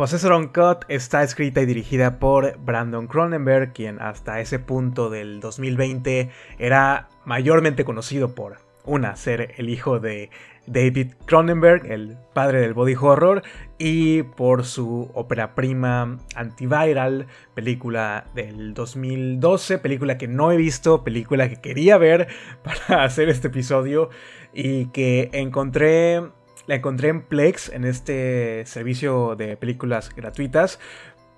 Possessor 0.00 0.32
Uncut 0.32 0.86
está 0.88 1.22
escrita 1.22 1.60
y 1.60 1.66
dirigida 1.66 2.18
por 2.18 2.56
Brandon 2.56 3.06
Cronenberg, 3.06 3.74
quien 3.74 4.00
hasta 4.00 4.40
ese 4.40 4.58
punto 4.58 5.10
del 5.10 5.40
2020 5.40 6.30
era 6.58 7.10
mayormente 7.26 7.84
conocido 7.84 8.34
por, 8.34 8.56
una, 8.86 9.14
ser 9.16 9.52
el 9.58 9.68
hijo 9.68 10.00
de 10.00 10.30
David 10.66 11.12
Cronenberg, 11.26 11.84
el 11.92 12.16
padre 12.32 12.62
del 12.62 12.72
body 12.72 12.94
horror, 12.98 13.42
y 13.76 14.22
por 14.22 14.64
su 14.64 15.10
ópera 15.12 15.54
prima 15.54 16.16
Antiviral, 16.34 17.26
película 17.52 18.24
del 18.34 18.72
2012, 18.72 19.76
película 19.80 20.16
que 20.16 20.28
no 20.28 20.50
he 20.50 20.56
visto, 20.56 21.04
película 21.04 21.50
que 21.50 21.60
quería 21.60 21.98
ver 21.98 22.26
para 22.64 23.04
hacer 23.04 23.28
este 23.28 23.48
episodio 23.48 24.08
y 24.54 24.86
que 24.86 25.28
encontré 25.34 26.22
la 26.66 26.76
encontré 26.76 27.08
en 27.08 27.22
Plex, 27.22 27.68
en 27.70 27.84
este 27.84 28.64
servicio 28.66 29.36
de 29.36 29.56
películas 29.56 30.14
gratuitas, 30.14 30.78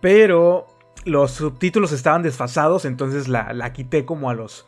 pero 0.00 0.66
los 1.04 1.32
subtítulos 1.32 1.92
estaban 1.92 2.22
desfasados, 2.22 2.84
entonces 2.84 3.28
la, 3.28 3.72
quité 3.72 4.04
como 4.04 4.30
a 4.30 4.34
los 4.34 4.66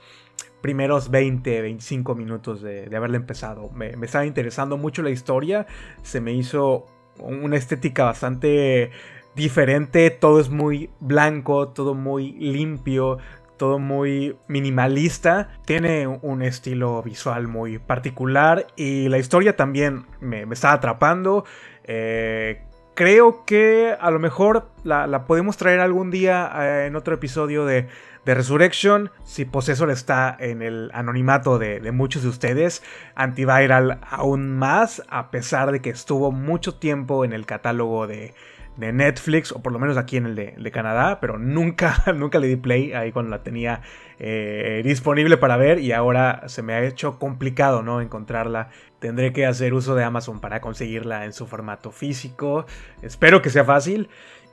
primeros 0.61 1.11
20, 1.11 1.61
25 1.61 2.15
minutos 2.15 2.63
de, 2.63 2.89
haberla 2.97 3.17
empezado. 3.17 3.71
Me, 3.71 3.97
me, 3.97 4.07
estaba 4.07 4.27
interesando 4.27 4.77
mucho 4.77 5.03
la 5.03 5.11
historia, 5.11 5.67
se 6.03 6.21
me 6.21 6.33
hizo 6.33 6.87
una 7.19 7.57
estética 7.57 8.05
bastante 8.05 8.91
diferente, 9.35 10.11
todo 10.11 10.41
es 10.41 10.51
muy 10.51 10.91
blanco, 11.01 11.69
todo 11.69 11.95
muy 11.95 12.33
limpio, 12.33 13.19
todo 13.57 13.79
muy 13.79 14.37
minimalista, 14.49 15.49
tiene 15.65 16.07
un 16.07 16.43
estilo 16.43 17.03
visual 17.03 17.49
muy 17.49 17.79
particular 17.79 18.67
y 18.77 19.09
la 19.09 19.19
historia 19.19 19.57
también 19.57 20.07
me, 20.21 20.43
está 20.43 20.73
atrapando. 20.73 21.45
Eh, 21.85 22.63
creo 22.95 23.45
que 23.45 23.97
a 23.99 24.11
lo 24.11 24.19
mejor 24.19 24.69
la, 24.83 25.25
podemos 25.27 25.57
traer 25.57 25.81
algún 25.81 26.11
día 26.11 26.51
eh, 26.57 26.87
en 26.87 26.97
otro 26.97 27.15
episodio 27.15 27.65
de, 27.65 27.89
de, 28.25 28.35
Resurrection. 28.35 29.11
Si 29.25 29.45
Possessor 29.45 29.91
está 29.91 30.37
en 30.39 30.63
el 30.63 30.91
anonimato 30.95 31.59
de, 31.59 31.81
de, 31.81 31.93
muchos 31.93 32.23
de 32.23 32.29
ustedes, 32.29 32.83
Antiviral 33.15 34.01
aún 34.09 34.57
más, 34.57 35.03
a 35.09 35.31
pesar 35.31 35.73
de 35.73 35.81
que 35.81 35.91
estuvo 35.91 36.33
mucho 36.33 36.75
tiempo 36.75 37.25
en 37.25 37.33
el 37.33 37.47
catálogo 37.47 38.07
de, 38.07 38.35
de 38.77 38.93
Netflix, 38.93 39.53
o 39.53 39.63
por 39.63 39.73
lo 39.73 39.79
menos 39.79 39.97
aquí 39.97 40.17
en 40.17 40.27
el 40.27 40.35
de, 40.35 40.71
Canadá, 40.73 41.21
pero 41.21 41.39
nunca, 41.39 42.03
nunca 42.15 42.39
le 42.39 42.49
di 42.49 42.57
play 42.57 42.93
ahí 42.93 43.13
cuando 43.13 43.31
la 43.31 43.43
tenía 43.43 43.83
eh, 44.19 44.83
disponible 44.85 45.37
para 45.37 45.57
ver 45.57 45.79
y 45.79 45.93
ahora 45.93 46.43
se 46.47 46.63
me 46.63 46.75
ha 46.75 46.83
hecho 46.83 47.19
complicado, 47.19 47.83
¿no? 47.83 48.01
Encontrarla. 48.01 48.71
Tendré 48.99 49.33
que 49.33 49.47
hacer 49.47 49.75
uso 49.75 49.95
de 49.95 50.05
Amazon 50.05 50.41
para 50.41 50.61
conseguirla 50.61 51.25
en 51.25 51.33
su 51.33 51.47
formato 51.47 51.91
físico. 51.91 52.67
Espero 53.03 53.43
que 53.43 53.51
sea 53.51 53.65
fácil. 53.65 54.09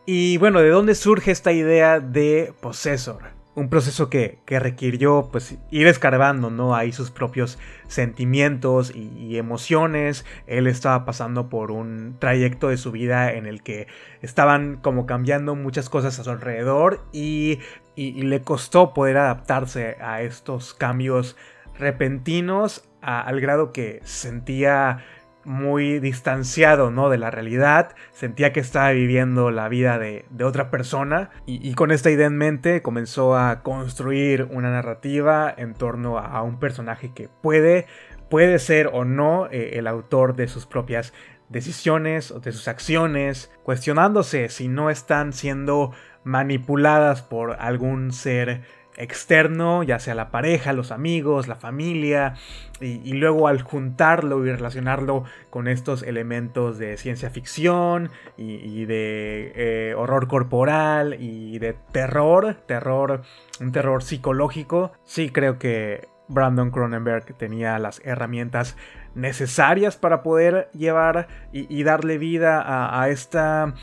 Y 0.05 0.37
bueno, 0.37 0.61
¿de 0.61 0.69
dónde 0.69 0.95
surge 0.95 1.31
esta 1.31 1.51
idea 1.51 1.99
de 1.99 2.53
Possessor? 2.61 3.40
Un 3.53 3.69
proceso 3.69 4.09
que, 4.09 4.39
requirió 4.47 5.29
pues 5.31 5.57
ir 5.71 5.87
escarbando, 5.87 6.49
¿no? 6.49 6.75
Ahí 6.75 6.91
sus 6.91 7.11
propios 7.11 7.57
sentimientos 7.87 8.93
y, 8.95 9.37
emociones. 9.37 10.25
Él 10.47 10.67
estaba 10.67 11.05
pasando 11.05 11.49
por 11.49 11.71
un 11.71 12.17
trayecto 12.19 12.69
de 12.69 12.77
su 12.77 12.91
vida 12.91 13.33
en 13.33 13.45
el 13.45 13.61
que 13.61 13.87
estaban 14.21 14.77
como 14.77 15.05
cambiando 15.05 15.55
muchas 15.55 15.89
cosas 15.89 16.19
a 16.19 16.23
su 16.23 16.29
alrededor 16.29 17.05
y, 17.11 17.59
y, 17.95 18.21
le 18.21 18.41
costó 18.41 18.93
poder 18.93 19.17
adaptarse 19.17 19.97
a 20.01 20.21
estos 20.21 20.73
cambios 20.73 21.35
repentinos 21.77 22.87
al 23.01 23.41
grado 23.41 23.71
que 23.73 23.99
sentía 24.03 25.03
muy 25.43 25.99
distanciado 25.99 26.91
¿no? 26.91 27.09
de 27.09 27.17
la 27.17 27.31
realidad, 27.31 27.95
sentía 28.11 28.53
que 28.53 28.59
estaba 28.59 28.91
viviendo 28.91 29.51
la 29.51 29.69
vida 29.69 29.97
de, 29.97 30.25
otra 30.43 30.71
persona 30.71 31.29
y, 31.45 31.73
con 31.73 31.91
esta 31.91 32.09
idea 32.09 32.27
en 32.27 32.37
mente 32.37 32.81
comenzó 32.81 33.37
a 33.37 33.61
construir 33.61 34.47
una 34.51 34.71
narrativa 34.71 35.53
en 35.55 35.73
torno 35.73 36.17
a, 36.17 36.41
un 36.41 36.59
personaje 36.59 37.13
que 37.13 37.29
puede, 37.41 37.85
puede 38.29 38.59
ser 38.59 38.89
o 38.91 39.05
no 39.05 39.47
eh, 39.51 39.71
el 39.73 39.87
autor 39.87 40.35
de 40.35 40.47
sus 40.47 40.65
propias 40.65 41.13
decisiones 41.49 42.31
o 42.31 42.39
de 42.39 42.51
sus 42.51 42.67
acciones, 42.67 43.51
cuestionándose 43.63 44.49
si 44.49 44.67
no 44.67 44.89
están 44.89 45.33
siendo 45.33 45.91
manipuladas 46.23 47.21
por 47.21 47.57
algún 47.59 48.11
ser 48.11 48.61
externo, 48.97 49.83
ya 49.83 49.99
sea 49.99 50.15
la 50.15 50.31
pareja, 50.31 50.73
los 50.73 50.91
amigos, 50.91 51.47
la 51.47 51.55
familia, 51.55 52.35
y, 52.79 53.13
luego 53.13 53.47
al 53.47 53.61
juntarlo 53.61 54.43
y 54.45 54.51
relacionarlo 54.51 55.23
con 55.49 55.67
estos 55.67 56.01
elementos 56.01 56.79
de 56.79 56.97
ciencia 56.97 57.29
ficción 57.29 58.09
y, 58.37 58.85
de 58.85 59.51
eh, 59.55 59.93
horror 59.95 60.27
corporal 60.27 61.15
y 61.19 61.59
de 61.59 61.75
terror, 61.91 62.55
terror, 62.65 63.21
un 63.59 63.71
terror 63.71 64.01
psicológico, 64.01 64.91
sí 65.03 65.29
creo 65.29 65.59
que 65.59 66.07
Brandon 66.27 66.71
Cronenberg 66.71 67.35
tenía 67.37 67.77
las 67.77 68.01
herramientas 68.05 68.77
necesarias 69.13 69.97
para 69.97 70.23
poder 70.23 70.69
llevar 70.73 71.27
y, 71.51 71.83
darle 71.83 72.17
vida 72.17 72.61
a, 72.61 73.01
a 73.01 73.09
esta 73.09 73.73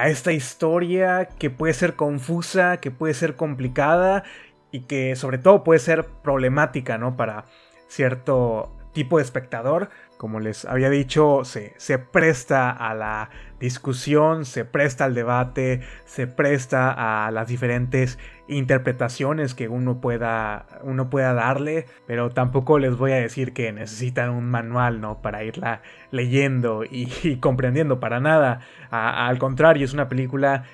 a 0.00 0.08
esta 0.08 0.32
historia 0.32 1.28
que 1.38 1.50
puede 1.50 1.74
ser 1.74 1.94
confusa, 1.94 2.78
que 2.78 2.90
puede 2.90 3.12
ser 3.12 3.36
complicada 3.36 4.24
y 4.70 4.80
que 4.80 5.14
sobre 5.14 5.36
todo 5.36 5.62
puede 5.62 5.78
ser 5.78 6.06
problemática, 6.06 6.96
¿no? 6.96 7.18
Para 7.18 7.44
cierto 7.86 8.74
tipo 8.94 9.18
de 9.18 9.24
espectador. 9.24 9.90
Como 10.20 10.38
les 10.38 10.66
había 10.66 10.90
dicho, 10.90 11.46
se, 11.46 11.72
se, 11.78 11.98
presta 11.98 12.70
a 12.70 12.92
la 12.92 13.30
discusión, 13.58 14.44
se 14.44 14.66
presta 14.66 15.06
al 15.06 15.14
debate, 15.14 15.80
se 16.04 16.26
presta 16.26 16.92
a 17.26 17.30
las 17.30 17.48
diferentes 17.48 18.18
interpretaciones 18.46 19.54
que 19.54 19.68
uno 19.68 20.02
pueda, 20.02 20.66
uno 20.82 21.08
pueda 21.08 21.32
darle, 21.32 21.86
pero 22.06 22.28
tampoco 22.28 22.78
les 22.78 22.98
voy 22.98 23.12
a 23.12 23.16
decir 23.16 23.54
que 23.54 23.72
necesitan 23.72 24.28
un 24.28 24.50
manual, 24.50 25.00
¿no? 25.00 25.22
Para 25.22 25.42
irla 25.42 25.80
leyendo 26.10 26.84
y, 26.84 27.38
comprendiendo 27.40 27.98
para 27.98 28.20
nada. 28.20 28.60
al 28.90 29.38
contrario, 29.38 29.86
es 29.86 29.94
una 29.94 30.10
película 30.10 30.64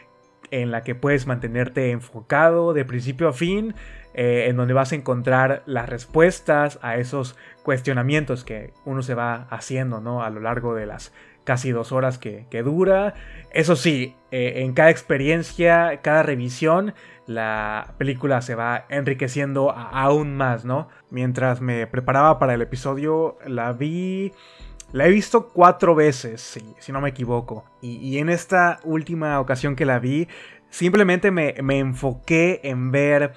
en 0.50 0.72
la 0.72 0.82
que 0.82 0.96
puedes 0.96 1.28
mantenerte 1.28 1.92
enfocado 1.92 2.72
de 2.72 2.84
principio 2.84 3.28
a 3.28 3.32
fin, 3.32 3.76
eh, 4.18 4.46
en 4.48 4.56
donde 4.56 4.72
vas 4.72 4.92
a 4.92 4.94
encontrar 4.94 5.62
las 5.66 5.88
respuestas 5.88 6.78
a 6.80 6.96
esos 6.96 7.36
cuestionamientos 7.66 8.44
que 8.44 8.72
uno 8.84 9.02
se 9.02 9.14
va 9.14 9.48
haciendo 9.50 10.00
¿no? 10.00 10.22
a 10.22 10.30
lo 10.30 10.38
largo 10.38 10.76
de 10.76 10.86
las 10.86 11.12
casi 11.42 11.72
dos 11.72 11.90
horas 11.90 12.16
que, 12.16 12.46
dura. 12.62 13.14
Eso 13.50 13.74
sí, 13.74 14.14
eh, 14.30 14.62
en 14.62 14.72
cada 14.72 14.90
experiencia, 14.90 15.98
cada 16.00 16.22
revisión, 16.22 16.94
la 17.26 17.94
película 17.98 18.40
se 18.40 18.54
va 18.54 18.86
enriqueciendo 18.88 19.72
aún 19.72 20.36
más, 20.36 20.64
¿no? 20.64 20.86
Mientras 21.10 21.60
me 21.60 21.88
preparaba 21.88 22.38
para 22.38 22.54
el 22.54 22.62
episodio, 22.62 23.36
la 23.44 23.72
vi 23.72 24.30
la 24.92 25.08
he 25.08 25.10
visto 25.10 25.48
cuatro 25.48 25.96
veces, 25.96 26.40
si, 26.78 26.92
no 26.92 27.00
me 27.00 27.08
equivoco. 27.08 27.64
Y, 27.82 28.18
en 28.18 28.28
esta 28.28 28.78
última 28.84 29.40
ocasión 29.40 29.74
que 29.74 29.86
la 29.86 29.98
vi, 29.98 30.28
simplemente 30.70 31.32
me, 31.32 31.56
enfoqué 31.78 32.60
en 32.62 32.92
ver 32.92 33.32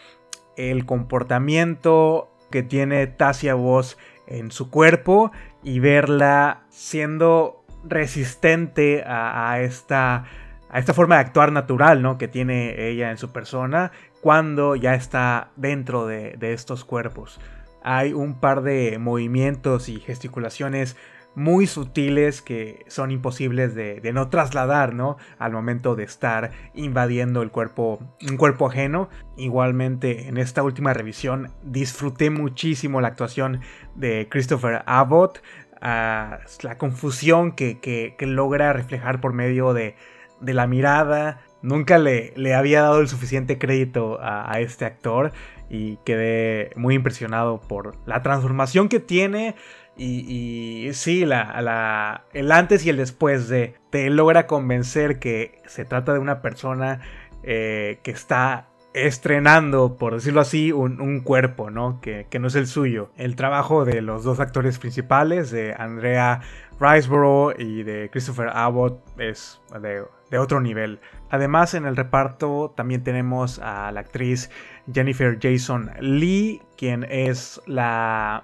el 0.55 0.85
comportamiento 0.85 2.29
que 2.51 2.61
tiene 2.61 3.07
Tasia 3.07 3.55
Voss 3.55 3.97
en 4.29 4.51
su 4.51 4.69
cuerpo 4.69 5.31
y 5.63 5.79
verla 5.79 6.61
siendo 6.69 7.65
resistente 7.83 9.03
a, 9.05 9.59
esta, 9.61 10.25
a 10.69 10.79
esta 10.79 10.93
forma 10.93 11.15
de 11.15 11.21
actuar 11.21 11.51
natural 11.51 12.01
¿no? 12.01 12.17
que 12.17 12.27
tiene 12.27 12.89
ella 12.89 13.11
en 13.11 13.17
su 13.17 13.31
persona 13.31 13.91
cuando 14.21 14.75
ya 14.75 14.95
está 14.95 15.49
dentro 15.55 16.05
de, 16.05 16.35
de 16.37 16.53
estos 16.53 16.85
cuerpos. 16.85 17.39
Hay 17.83 18.13
un 18.13 18.39
par 18.39 18.61
de 18.61 18.97
movimientos 18.99 19.89
y 19.89 19.99
gesticulaciones 19.99 20.97
muy 21.39 21.67
sutiles 21.67 22.41
que 22.41 22.85
son 22.87 23.11
imposibles 23.11 23.73
de, 23.73 24.01
no 24.13 24.27
trasladar, 24.27 24.93
¿no? 24.93 25.17
Al 25.37 25.53
momento 25.53 25.95
de 25.95 26.03
estar 26.03 26.51
invadiendo 26.73 27.41
el 27.41 27.49
cuerpo, 27.49 27.99
un 28.29 28.35
cuerpo 28.35 28.67
ajeno. 28.67 29.09
Igualmente, 29.37 30.27
en 30.27 30.37
esta 30.37 30.61
última 30.63 30.93
revisión 30.93 31.53
disfruté 31.63 32.29
muchísimo 32.29 32.99
la 32.99 33.07
actuación 33.07 33.61
de 33.95 34.27
Christopher 34.29 34.83
Abbott, 34.85 35.41
ah, 35.81 36.39
la 36.61 36.77
confusión 36.77 37.53
que, 37.53 38.15
logra 38.19 38.73
reflejar 38.73 39.21
por 39.21 39.31
medio 39.31 39.73
de, 39.73 39.95
la 40.41 40.67
mirada. 40.67 41.39
Nunca 41.61 41.99
le, 41.99 42.33
había 42.53 42.81
dado 42.81 42.99
el 42.99 43.07
suficiente 43.07 43.57
crédito 43.57 44.19
a 44.21 44.59
este 44.59 44.83
actor 44.83 45.31
y 45.69 45.97
quedé 45.97 46.71
muy 46.75 46.95
impresionado 46.95 47.61
por 47.61 47.95
la 48.05 48.21
transformación 48.23 48.89
que 48.89 48.99
tiene 48.99 49.55
y, 50.01 50.93
sí, 50.93 51.25
la, 51.25 52.23
el 52.33 52.51
antes 52.51 52.85
y 52.85 52.89
el 52.89 52.97
después 52.97 53.49
de 53.49 53.75
te 53.89 54.09
logra 54.09 54.47
convencer 54.47 55.19
que 55.19 55.61
se 55.65 55.83
trata 55.83 56.13
de 56.13 56.19
una 56.19 56.41
persona 56.41 57.01
eh, 57.43 57.99
que 58.03 58.11
está 58.11 58.67
estrenando, 58.93 59.97
por 59.97 60.15
decirlo 60.15 60.41
así, 60.41 60.71
un, 60.71 61.19
cuerpo, 61.21 61.69
¿no? 61.69 61.99
Que, 62.01 62.27
no 62.39 62.47
es 62.47 62.55
el 62.55 62.67
suyo. 62.67 63.11
El 63.17 63.35
trabajo 63.35 63.85
de 63.85 64.01
los 64.01 64.23
dos 64.23 64.39
actores 64.39 64.79
principales, 64.79 65.51
de 65.51 65.75
Andrea 65.77 66.41
Riceborough 66.79 67.59
y 67.59 67.83
de 67.83 68.09
Christopher 68.09 68.49
Abbott, 68.53 69.03
es 69.19 69.61
de, 69.81 70.03
de 70.31 70.37
otro 70.37 70.61
nivel. 70.61 70.99
Además, 71.29 71.73
en 71.73 71.85
el 71.85 71.95
reparto 71.95 72.73
también 72.75 73.03
tenemos 73.03 73.59
a 73.59 73.91
la 73.91 73.99
actriz 73.99 74.49
Jennifer 74.91 75.37
Jason 75.41 75.91
Lee, 75.99 76.61
quien 76.75 77.03
es 77.03 77.61
la 77.67 78.43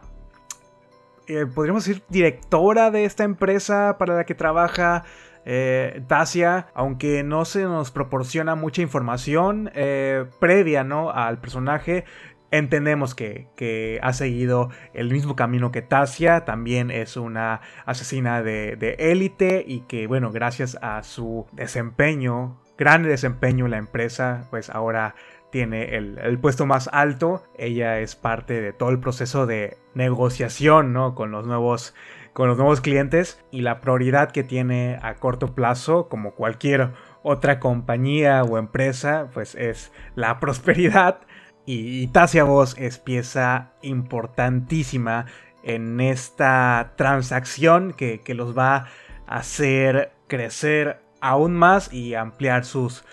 eh, 1.28 1.46
podríamos 1.46 1.86
decir, 1.86 2.04
directora 2.10 2.92
de 2.92 3.06
esta 3.06 3.24
empresa 3.24 3.98
para 3.98 4.16
la 4.16 4.26
que 4.26 4.36
trabaja 4.36 5.04
eh, 5.46 6.04
Tasia, 6.08 6.68
aunque 6.74 7.24
no 7.24 7.46
se 7.46 7.64
nos 7.64 7.92
proporciona 7.92 8.56
mucha 8.56 8.82
información 8.82 9.72
eh, 9.76 10.26
previa 10.40 10.84
¿no? 10.84 11.12
al 11.12 11.40
personaje, 11.40 12.06
entendemos 12.52 13.16
que, 13.16 14.00
ha 14.02 14.14
seguido 14.14 14.70
el 14.94 15.12
mismo 15.12 15.36
camino 15.36 15.72
que 15.72 15.82
Tasia, 15.82 16.46
también 16.46 16.92
es 16.92 17.18
una 17.18 17.62
asesina 17.86 18.42
de 18.42 18.96
élite 19.00 19.64
y 19.68 19.82
que, 19.82 20.08
bueno, 20.08 20.32
gracias 20.32 20.78
a 20.82 21.04
su 21.04 21.46
desempeño, 21.52 22.60
gran 22.78 23.04
desempeño 23.04 23.66
en 23.66 23.72
la 23.72 23.78
empresa, 23.78 24.48
pues 24.50 24.70
ahora 24.70 25.16
tiene 25.56 25.96
el, 25.96 26.38
puesto 26.40 26.66
más 26.66 26.90
alto. 26.92 27.42
Ella 27.58 28.02
es 28.02 28.18
parte 28.18 28.60
de 28.60 28.74
todo 28.74 28.90
el 28.90 29.00
proceso 29.00 29.46
de 29.46 29.78
negociación 29.94 30.92
¿no? 30.92 31.16
con, 31.16 31.32
los 31.32 31.48
nuevos, 31.48 31.96
con 32.34 32.50
los 32.50 32.58
nuevos 32.58 32.82
clientes 32.82 33.42
y 33.52 33.62
la 33.62 33.80
prioridad 33.80 34.32
que 34.32 34.44
tiene 34.44 35.00
a 35.02 35.16
corto 35.16 35.56
plazo, 35.56 36.10
como 36.10 36.32
cualquier 36.36 36.92
otra 37.24 37.62
compañía 37.62 38.44
o 38.44 38.58
empresa, 38.58 39.30
pues 39.34 39.56
es 39.56 39.94
la 40.14 40.40
prosperidad. 40.42 41.22
Y, 41.66 42.08
Tasia 42.08 42.44
Voss 42.44 42.76
es 42.78 43.00
pieza 43.00 43.72
importantísima 43.82 45.26
en 45.64 46.02
esta 46.02 46.96
transacción 46.98 47.94
que, 47.94 48.20
que 48.20 48.34
los 48.34 48.58
va 48.58 48.88
a 49.26 49.38
hacer 49.38 50.12
crecer 50.28 51.00
aún 51.22 51.56
más 51.56 51.94
y 51.94 52.14
ampliar 52.14 52.66
sus 52.66 53.06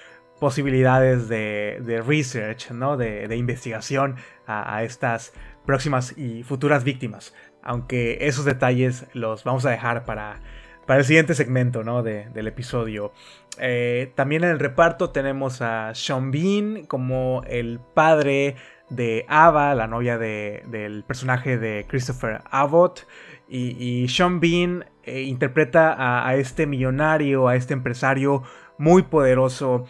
posibilidades 0.43 1.29
de, 1.29 2.03
research, 2.05 2.73
¿no? 2.73 2.97
de, 2.97 3.37
investigación 3.37 4.17
a, 4.45 4.83
estas 4.83 5.33
próximas 5.65 6.19
y 6.19 6.43
futuras 6.43 6.83
víctimas. 6.83 7.33
Aunque 7.63 8.19
esos 8.23 8.45
detalles 8.45 9.07
los 9.13 9.45
vamos 9.45 9.65
a 9.67 9.71
dejar 9.71 10.05
para, 10.05 10.41
para 10.85 10.99
el 10.99 11.07
siguiente 11.07 11.37
segmento 11.37 11.85
¿no? 11.85 12.03
del 12.03 12.49
episodio. 12.49 13.13
Eh, 13.61 14.11
también 14.17 14.43
en 14.43 14.51
el 14.51 14.59
reparto 14.59 15.11
tenemos 15.11 15.63
a 15.63 15.95
Sean 15.95 16.33
Bean 16.33 16.87
como 16.87 17.45
el 17.47 17.79
padre 17.79 18.57
de 18.91 19.25
Ava, 19.29 19.77
la 19.77 19.87
novia 19.87 20.19
del 20.19 21.05
personaje 21.07 21.57
de 21.57 21.87
Christopher 21.89 22.41
Abbott. 22.51 23.07
Y, 23.49 24.09
Sean 24.09 24.41
Bean 24.41 24.87
eh, 25.05 25.21
interpreta 25.21 26.27
a, 26.27 26.35
este 26.35 26.67
millonario, 26.67 27.47
a 27.47 27.55
este 27.55 27.75
empresario 27.75 28.43
muy 28.77 29.03
poderoso 29.03 29.87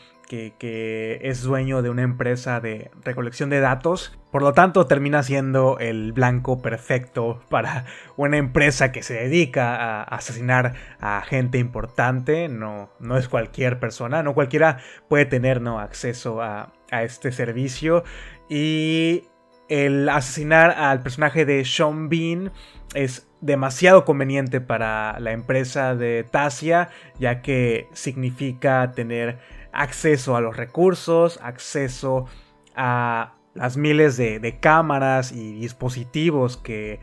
que, 0.59 1.19
es 1.23 1.43
dueño 1.43 1.83
de 1.83 1.91
una 1.91 2.03
empresa 2.03 2.61
de 2.61 2.91
recolección 3.05 3.51
de 3.51 3.61
datos. 3.61 4.19
Por 4.31 4.43
lo 4.43 4.55
tanto, 4.55 4.87
termina 4.87 5.23
siendo 5.23 5.79
el 5.79 6.13
blanco 6.13 6.63
perfecto 6.63 7.43
para 7.51 7.85
una 8.17 8.39
empresa 8.39 8.93
que 8.93 9.03
se 9.03 9.15
dedica 9.15 9.77
a 9.77 10.03
asesinar 10.03 10.75
a 11.01 11.21
gente 11.23 11.59
importante. 11.59 12.49
No, 12.49 12.91
no 12.99 13.19
es 13.19 13.29
cualquier 13.29 13.79
persona, 13.79 14.23
no 14.23 14.35
cualquiera 14.35 14.79
puede 15.09 15.27
tener 15.27 15.61
¿no? 15.61 15.79
acceso 15.79 16.41
a, 16.41 16.73
a 16.91 17.03
este 17.03 17.31
servicio. 17.31 18.05
Y 18.49 19.25
el 19.69 20.09
asesinar 20.09 20.71
al 20.71 21.03
personaje 21.03 21.45
de 21.45 21.65
Sean 21.65 22.09
Bean 22.09 22.53
es 22.95 23.29
demasiado 23.43 24.05
conveniente 24.05 24.61
para 24.61 25.19
la 25.21 25.33
empresa 25.33 25.95
de 25.95 26.25
Tasia, 26.25 26.89
ya 27.19 27.43
que 27.43 27.89
significa 27.93 28.93
tener 28.93 29.39
acceso 29.73 30.37
a 30.37 30.41
los 30.41 30.57
recursos, 30.57 31.39
acceso 31.43 32.27
a 32.77 33.35
las 33.55 33.77
miles 33.77 34.17
de, 34.17 34.59
cámaras 34.61 35.33
y 35.33 35.53
dispositivos 35.53 36.57
que 36.57 37.01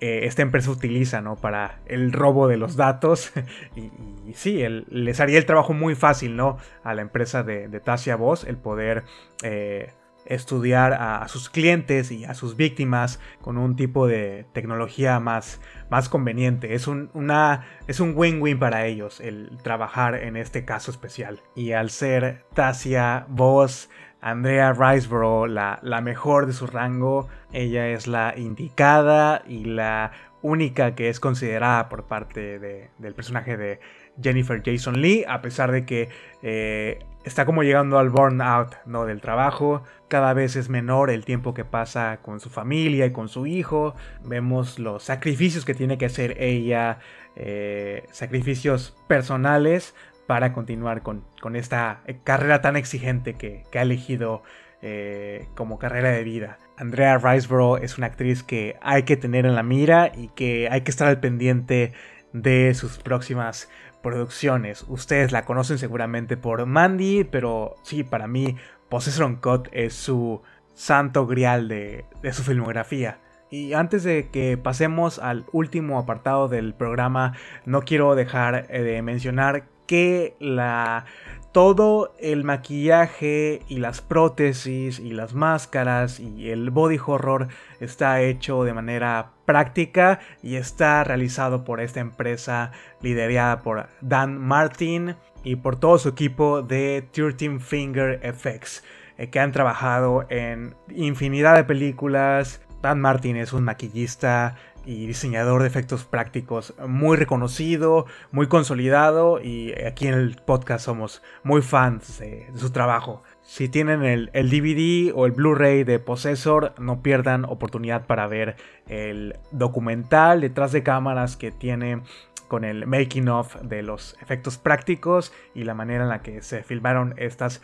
eh, 0.00 0.20
esta 0.24 0.42
empresa 0.42 0.70
utiliza 0.70 1.20
¿no? 1.20 1.36
para 1.36 1.80
el 1.86 2.12
robo 2.12 2.46
de 2.46 2.56
los 2.56 2.76
datos. 2.76 3.32
y, 3.76 3.90
sí, 4.34 4.62
les 4.88 5.20
haría 5.20 5.38
el 5.38 5.46
trabajo 5.46 5.72
muy 5.72 5.94
fácil 5.94 6.36
¿no? 6.36 6.58
a 6.84 6.94
la 6.94 7.02
empresa 7.02 7.42
de, 7.42 7.68
de 7.68 7.80
Tasia 7.80 8.16
Voss 8.16 8.44
el 8.44 8.56
poder 8.56 9.04
eh, 9.42 9.92
estudiar 10.28 10.92
a, 10.92 11.26
sus 11.28 11.48
clientes 11.48 12.10
y 12.10 12.24
a 12.24 12.34
sus 12.34 12.56
víctimas 12.56 13.18
con 13.40 13.58
un 13.58 13.76
tipo 13.76 14.06
de 14.06 14.46
tecnología 14.52 15.18
más, 15.20 15.60
más 15.90 16.08
conveniente. 16.08 16.74
Es 16.74 16.86
un, 16.86 17.10
una, 17.14 17.66
es 17.86 18.00
un 18.00 18.12
win-win 18.14 18.58
para 18.58 18.86
ellos 18.86 19.20
el 19.20 19.58
trabajar 19.62 20.14
en 20.14 20.36
este 20.36 20.64
caso 20.64 20.90
especial. 20.90 21.40
Y 21.54 21.72
al 21.72 21.90
ser 21.90 22.44
Tasia 22.54 23.26
Voss, 23.28 23.90
Andrea 24.20 24.72
Riceborough 24.72 25.48
la, 25.48 25.78
la 25.82 26.00
mejor 26.00 26.46
de 26.46 26.52
su 26.52 26.66
rango, 26.66 27.28
ella 27.52 27.88
es 27.88 28.06
la 28.06 28.34
indicada 28.36 29.42
y 29.46 29.64
la 29.64 30.12
única 30.42 30.94
que 30.94 31.08
es 31.08 31.20
considerada 31.20 31.88
por 31.88 32.04
parte 32.04 32.58
del 32.58 33.14
personaje 33.14 33.56
de 33.56 33.80
Jennifer 34.22 34.62
Jason 34.64 35.00
Lee, 35.00 35.24
a 35.28 35.40
pesar 35.40 35.72
de 35.72 35.84
que 35.84 36.08
eh, 36.42 36.98
está 37.24 37.44
como 37.44 37.62
llegando 37.62 37.98
al 37.98 38.10
burnout 38.10 38.76
¿no? 38.86 39.04
del 39.04 39.20
trabajo. 39.20 39.82
Cada 40.08 40.32
vez 40.32 40.56
es 40.56 40.68
menor 40.68 41.10
el 41.10 41.24
tiempo 41.24 41.54
que 41.54 41.64
pasa 41.64 42.18
con 42.22 42.40
su 42.40 42.50
familia 42.50 43.06
y 43.06 43.12
con 43.12 43.28
su 43.28 43.46
hijo. 43.46 43.94
Vemos 44.24 44.78
los 44.78 45.04
sacrificios 45.04 45.64
que 45.64 45.74
tiene 45.74 45.98
que 45.98 46.06
hacer 46.06 46.36
ella, 46.42 46.98
eh, 47.36 48.04
sacrificios 48.10 48.96
personales 49.06 49.94
para 50.26 50.52
continuar 50.52 51.02
con, 51.02 51.24
esta 51.54 52.02
carrera 52.24 52.60
tan 52.60 52.76
exigente 52.76 53.34
que, 53.34 53.64
ha 53.74 53.82
elegido 53.82 54.42
eh, 54.82 55.46
como 55.54 55.78
carrera 55.78 56.10
de 56.10 56.22
vida. 56.22 56.58
Andrea 56.76 57.18
Riceborough 57.18 57.82
es 57.82 57.98
una 57.98 58.08
actriz 58.08 58.42
que 58.42 58.76
hay 58.82 59.04
que 59.04 59.16
tener 59.16 59.46
en 59.46 59.54
la 59.54 59.62
mira 59.62 60.12
y 60.14 60.28
que 60.28 60.68
hay 60.70 60.82
que 60.82 60.90
estar 60.90 61.08
al 61.08 61.18
pendiente 61.18 61.92
de 62.32 62.74
sus 62.74 62.98
próximas 62.98 63.70
producciones. 64.08 64.84
Ustedes 64.88 65.32
la 65.32 65.44
conocen 65.44 65.78
seguramente 65.78 66.36
por 66.36 66.66
Mandy, 66.66 67.24
pero 67.24 67.76
sí, 67.82 68.04
para 68.04 68.26
mí 68.26 68.56
Possessor 68.88 69.40
Cut 69.40 69.68
es 69.72 69.94
su 69.94 70.42
santo 70.74 71.26
grial 71.26 71.68
de, 71.68 72.04
de 72.22 72.32
su 72.32 72.42
filmografía. 72.42 73.18
Y 73.50 73.72
antes 73.72 74.04
de 74.04 74.28
que 74.30 74.58
pasemos 74.58 75.18
al 75.18 75.46
último 75.52 75.98
apartado 75.98 76.48
del 76.48 76.74
programa, 76.74 77.34
no 77.64 77.82
quiero 77.82 78.14
dejar 78.14 78.66
eh, 78.68 78.82
de 78.82 79.02
mencionar 79.02 79.64
que 79.86 80.36
la 80.38 81.06
todo 81.52 82.14
el 82.20 82.44
maquillaje 82.44 83.62
y 83.68 83.78
las 83.78 84.02
prótesis 84.02 84.98
y 84.98 85.12
las 85.12 85.34
máscaras 85.34 86.20
y 86.20 86.50
el 86.50 86.70
body 86.70 86.98
horror 87.04 87.48
está 87.80 88.20
hecho 88.20 88.64
de 88.64 88.74
manera 88.74 89.32
práctica 89.48 90.20
y 90.42 90.56
está 90.56 91.04
realizado 91.04 91.64
por 91.64 91.80
esta 91.80 92.00
empresa 92.00 92.70
liderada 93.00 93.62
por 93.62 93.88
Dan 94.02 94.36
Martin 94.36 95.16
y 95.42 95.56
por 95.56 95.80
todo 95.80 95.96
su 95.98 96.10
equipo 96.10 96.60
de 96.60 97.08
13 97.12 97.58
Finger 97.58 98.20
Effects 98.22 98.84
eh, 99.16 99.30
que 99.30 99.40
han 99.40 99.52
trabajado 99.52 100.26
en 100.28 100.74
infinidad 100.94 101.56
de 101.56 101.64
películas. 101.64 102.60
Dan 102.82 103.00
Martin 103.00 103.36
es 103.36 103.54
un 103.54 103.64
maquillista 103.64 104.54
y 104.84 105.06
diseñador 105.06 105.62
de 105.62 105.68
efectos 105.68 106.04
prácticos 106.04 106.74
muy 106.86 107.16
reconocido, 107.16 108.04
muy 108.30 108.48
consolidado 108.48 109.40
y 109.40 109.72
aquí 109.82 110.08
en 110.08 110.14
el 110.14 110.36
podcast 110.36 110.84
somos 110.84 111.22
muy 111.42 111.62
fans 111.62 112.18
de, 112.18 112.50
su 112.54 112.70
trabajo. 112.70 113.22
Si 113.48 113.70
tienen 113.70 114.04
el, 114.04 114.30
DVD 114.30 115.10
o 115.16 115.24
el 115.24 115.32
Blu-ray 115.32 115.82
de 115.82 115.98
Possessor, 115.98 116.74
no 116.78 117.00
pierdan 117.00 117.46
oportunidad 117.46 118.04
para 118.04 118.26
ver 118.26 118.56
el 118.88 119.38
documental 119.52 120.42
detrás 120.42 120.70
de 120.70 120.82
cámaras 120.82 121.38
que 121.38 121.50
tiene 121.50 122.02
con 122.46 122.66
el 122.66 122.86
making 122.86 123.30
of 123.30 123.56
de 123.62 123.82
los 123.82 124.18
efectos 124.20 124.58
prácticos 124.58 125.32
y 125.54 125.64
la 125.64 125.72
manera 125.72 126.02
en 126.02 126.10
la 126.10 126.20
que 126.20 126.42
se 126.42 126.62
filmaron 126.62 127.14
estas, 127.16 127.62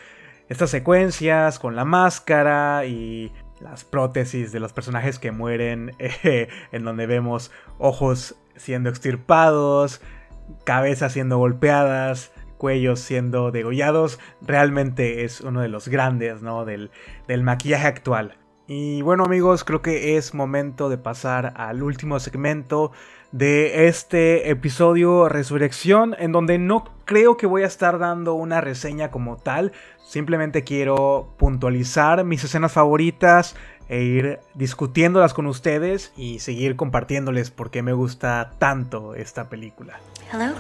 estas 0.48 0.70
secuencias 0.70 1.58
con 1.58 1.76
la 1.76 1.84
máscara 1.84 2.86
y 2.86 3.30
las 3.60 3.84
prótesis 3.84 4.52
de 4.52 4.60
los 4.60 4.72
personajes 4.72 5.18
que 5.18 5.32
mueren, 5.32 5.92
eh, 5.98 6.48
en 6.72 6.84
donde 6.84 7.06
vemos 7.06 7.52
ojos 7.76 8.36
siendo 8.56 8.88
extirpados, 8.88 10.00
cabezas 10.64 11.12
siendo 11.12 11.36
golpeadas, 11.36 12.32
cuellos 12.58 13.00
siendo 13.00 13.50
degollados, 13.50 14.18
realmente 14.42 15.24
es 15.24 15.40
uno 15.40 15.60
de 15.60 15.68
los 15.68 15.88
grandes 15.88 16.42
¿no? 16.42 16.64
del, 16.64 16.90
del 17.28 17.42
maquillaje 17.42 17.86
actual. 17.86 18.38
Y 18.66 19.02
bueno 19.02 19.24
amigos, 19.24 19.62
creo 19.62 19.82
que 19.82 20.16
es 20.16 20.32
momento 20.32 20.88
de 20.88 20.96
pasar 20.96 21.52
al 21.56 21.82
último 21.82 22.18
segmento 22.18 22.92
de 23.30 23.88
este 23.88 24.48
episodio 24.48 25.28
Resurrección, 25.28 26.14
en 26.18 26.32
donde 26.32 26.58
no 26.58 26.84
creo 27.04 27.36
que 27.36 27.46
voy 27.46 27.64
a 27.64 27.66
estar 27.66 27.98
dando 27.98 28.34
una 28.34 28.60
reseña 28.60 29.10
como 29.10 29.36
tal, 29.36 29.72
simplemente 30.06 30.62
quiero 30.62 31.34
puntualizar 31.36 32.24
mis 32.24 32.44
escenas 32.44 32.72
favoritas 32.72 33.56
e 33.88 34.02
ir 34.02 34.38
discutiéndolas 34.54 35.34
con 35.34 35.46
ustedes 35.46 36.12
y 36.16 36.38
seguir 36.38 36.76
compartiéndoles 36.76 37.50
por 37.50 37.70
qué 37.70 37.82
me 37.82 37.92
gusta 37.92 38.52
tanto 38.58 39.14
esta 39.14 39.48
película. 39.48 39.98
Hello. 40.32 40.54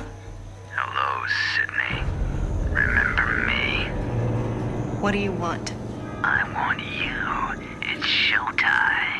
Hello, 0.76 1.26
Sydney. 1.54 2.02
Remember 2.72 3.26
me? 3.46 3.88
What 5.00 5.12
do 5.12 5.18
you 5.18 5.32
want? 5.32 5.72
I 6.22 6.44
want 6.54 6.80
you. 6.80 7.14
It's 7.82 8.06
showtime 8.06 9.14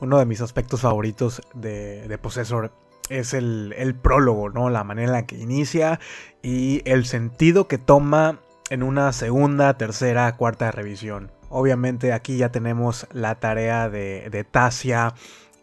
uno 0.00 0.18
de 0.18 0.26
mis 0.26 0.40
aspectos 0.40 0.82
favoritos 0.82 1.42
de, 1.54 2.06
de 2.06 2.18
Possessor 2.18 2.72
es 3.08 3.34
el, 3.34 3.74
el, 3.76 3.94
prólogo, 3.94 4.50
¿no? 4.50 4.68
La 4.68 4.84
manera 4.84 5.08
en 5.08 5.12
la 5.12 5.26
que 5.26 5.36
inicia 5.36 6.00
y 6.42 6.82
el 6.84 7.06
sentido 7.06 7.68
que 7.68 7.78
toma 7.78 8.40
en 8.68 8.82
una 8.82 9.12
segunda, 9.12 9.74
tercera, 9.78 10.36
cuarta 10.36 10.70
revisión. 10.70 11.30
Obviamente 11.48 12.12
aquí 12.12 12.36
ya 12.36 12.50
tenemos 12.50 13.06
la 13.12 13.36
tarea 13.36 13.88
de, 13.88 14.28
de 14.30 14.44
Tasia 14.44 15.14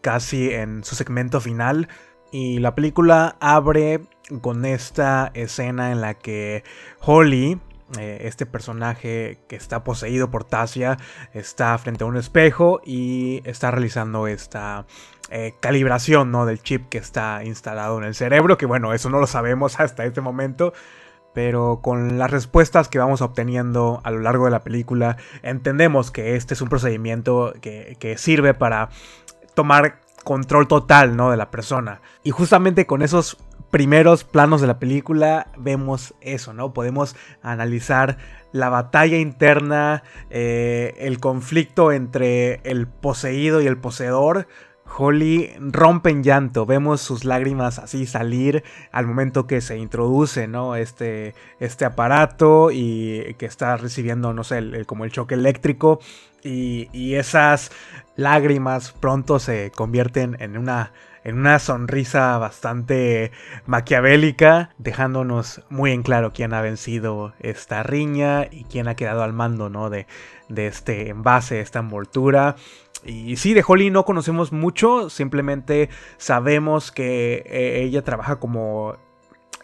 casi 0.02 0.52
en 0.52 0.84
su 0.84 0.96
segmento 0.96 1.42
final 1.42 1.90
y 2.32 2.60
la 2.60 2.76
película 2.76 3.36
abre 3.40 4.02
con 4.42 4.66
esta 4.66 5.32
escena 5.34 5.92
en 5.92 6.02
la 6.02 6.14
que 6.16 6.64
Holly, 7.00 7.60
eh, 8.00 8.22
este 8.24 8.46
personaje 8.46 9.40
que 9.48 9.56
está 9.56 9.84
poseído 9.84 10.32
por 10.32 10.46
Tasia 10.46 10.98
está 11.34 11.78
frente 11.78 12.04
a 12.04 12.08
un 12.08 12.18
espejo 12.18 12.82
y 12.84 13.42
está 13.46 13.70
realizando 13.72 14.28
esta 14.28 14.86
eh, 15.30 15.54
calibración 15.60 16.32
¿no? 16.32 16.46
del 16.46 16.62
chip 16.62 16.90
que 16.90 16.98
está 16.98 17.44
instalado 17.44 17.98
en 17.98 18.06
el 18.06 18.16
cerebro, 18.16 18.58
que 18.58 18.66
bueno, 18.66 18.94
eso 18.94 19.10
no 19.10 19.20
lo 19.20 19.28
sabemos 19.28 19.80
hasta 19.80 20.06
este 20.06 20.22
momento. 20.22 20.74
Pero 21.34 21.80
con 21.82 22.20
las 22.20 22.30
respuestas 22.30 22.90
que 22.90 23.00
vamos 23.00 23.22
obteniendo 23.22 24.02
a 24.04 24.12
lo 24.12 24.20
largo 24.20 24.46
de 24.46 24.52
la 24.52 24.64
película, 24.64 25.18
entendemos 25.42 26.12
que 26.12 26.36
este 26.36 26.54
es 26.54 26.62
un 26.62 26.70
procedimiento 26.70 27.56
que, 27.60 27.98
que 28.00 28.20
sirve 28.20 28.54
para 28.54 28.90
tomar 29.56 30.00
control 30.24 30.68
total 30.68 31.16
¿no? 31.16 31.32
de 31.32 31.38
la 31.38 31.50
persona. 31.50 32.02
Y 32.22 32.30
justamente 32.30 32.86
con 32.86 33.02
esos 33.02 33.38
primeros 33.74 34.24
planos 34.24 34.62
de 34.62 34.68
la 34.68 34.78
película 34.78 35.48
vemos 35.58 36.14
eso, 36.22 36.54
¿no? 36.54 36.74
Podemos 36.74 37.16
analizar 37.42 38.20
la 38.52 38.70
batalla 38.70 39.18
interna, 39.18 40.04
eh, 40.30 40.94
el 41.00 41.20
conflicto 41.20 41.92
entre 41.92 42.62
el 42.66 42.86
poseído 42.86 43.64
y 43.64 43.66
el 43.66 43.80
poseedor. 43.80 44.48
Holly 44.96 45.56
rompe 45.58 46.12
en 46.12 46.22
llanto, 46.22 46.68
vemos 46.68 47.02
sus 47.02 47.26
lágrimas 47.26 47.80
así 47.80 48.06
salir 48.06 48.64
al 48.92 49.08
momento 49.08 49.48
que 49.48 49.60
se 49.60 49.76
introduce, 49.76 50.48
¿no? 50.48 50.76
Este, 50.76 51.34
este 51.60 51.84
aparato 51.84 52.70
y 52.72 53.34
que 53.40 53.48
está 53.48 53.76
recibiendo, 53.78 54.36
no 54.36 54.44
sé, 54.44 54.86
como 54.86 55.04
el 55.04 55.12
choque 55.12 55.34
eléctrico 55.34 56.00
y, 56.44 56.90
y 56.94 57.16
esas 57.16 57.72
lágrimas 58.18 58.92
pronto 58.92 59.40
se 59.40 59.72
convierten 59.72 60.38
en 60.40 60.60
una 60.60 60.92
en 61.24 61.40
una 61.40 61.60
sonrisa 61.60 62.38
bastante 62.38 63.32
maquiavélica, 63.66 64.72
dejándonos 64.78 65.62
muy 65.70 65.92
en 65.92 66.04
claro 66.04 66.34
quién 66.34 66.54
ha 66.54 66.62
vencido 66.62 67.34
esta 67.40 67.84
riña 67.84 68.48
y 68.52 68.66
quién 68.66 68.88
ha 68.88 68.96
quedado 68.96 69.24
al 69.24 69.34
mando 69.34 69.70
¿no? 69.70 69.90
de, 69.90 70.08
de 70.50 70.68
este 70.68 71.10
envase, 71.10 71.62
esta 71.62 71.80
envoltura. 71.80 72.56
Y 73.06 73.36
sí, 73.36 73.54
de 73.54 73.64
Holly 73.66 73.90
no 73.90 74.06
conocemos 74.06 74.52
mucho, 74.52 75.10
simplemente 75.10 75.90
sabemos 76.18 76.92
que 76.92 77.44
eh, 77.46 77.82
ella 77.84 78.04
trabaja 78.04 78.38
como... 78.38 78.96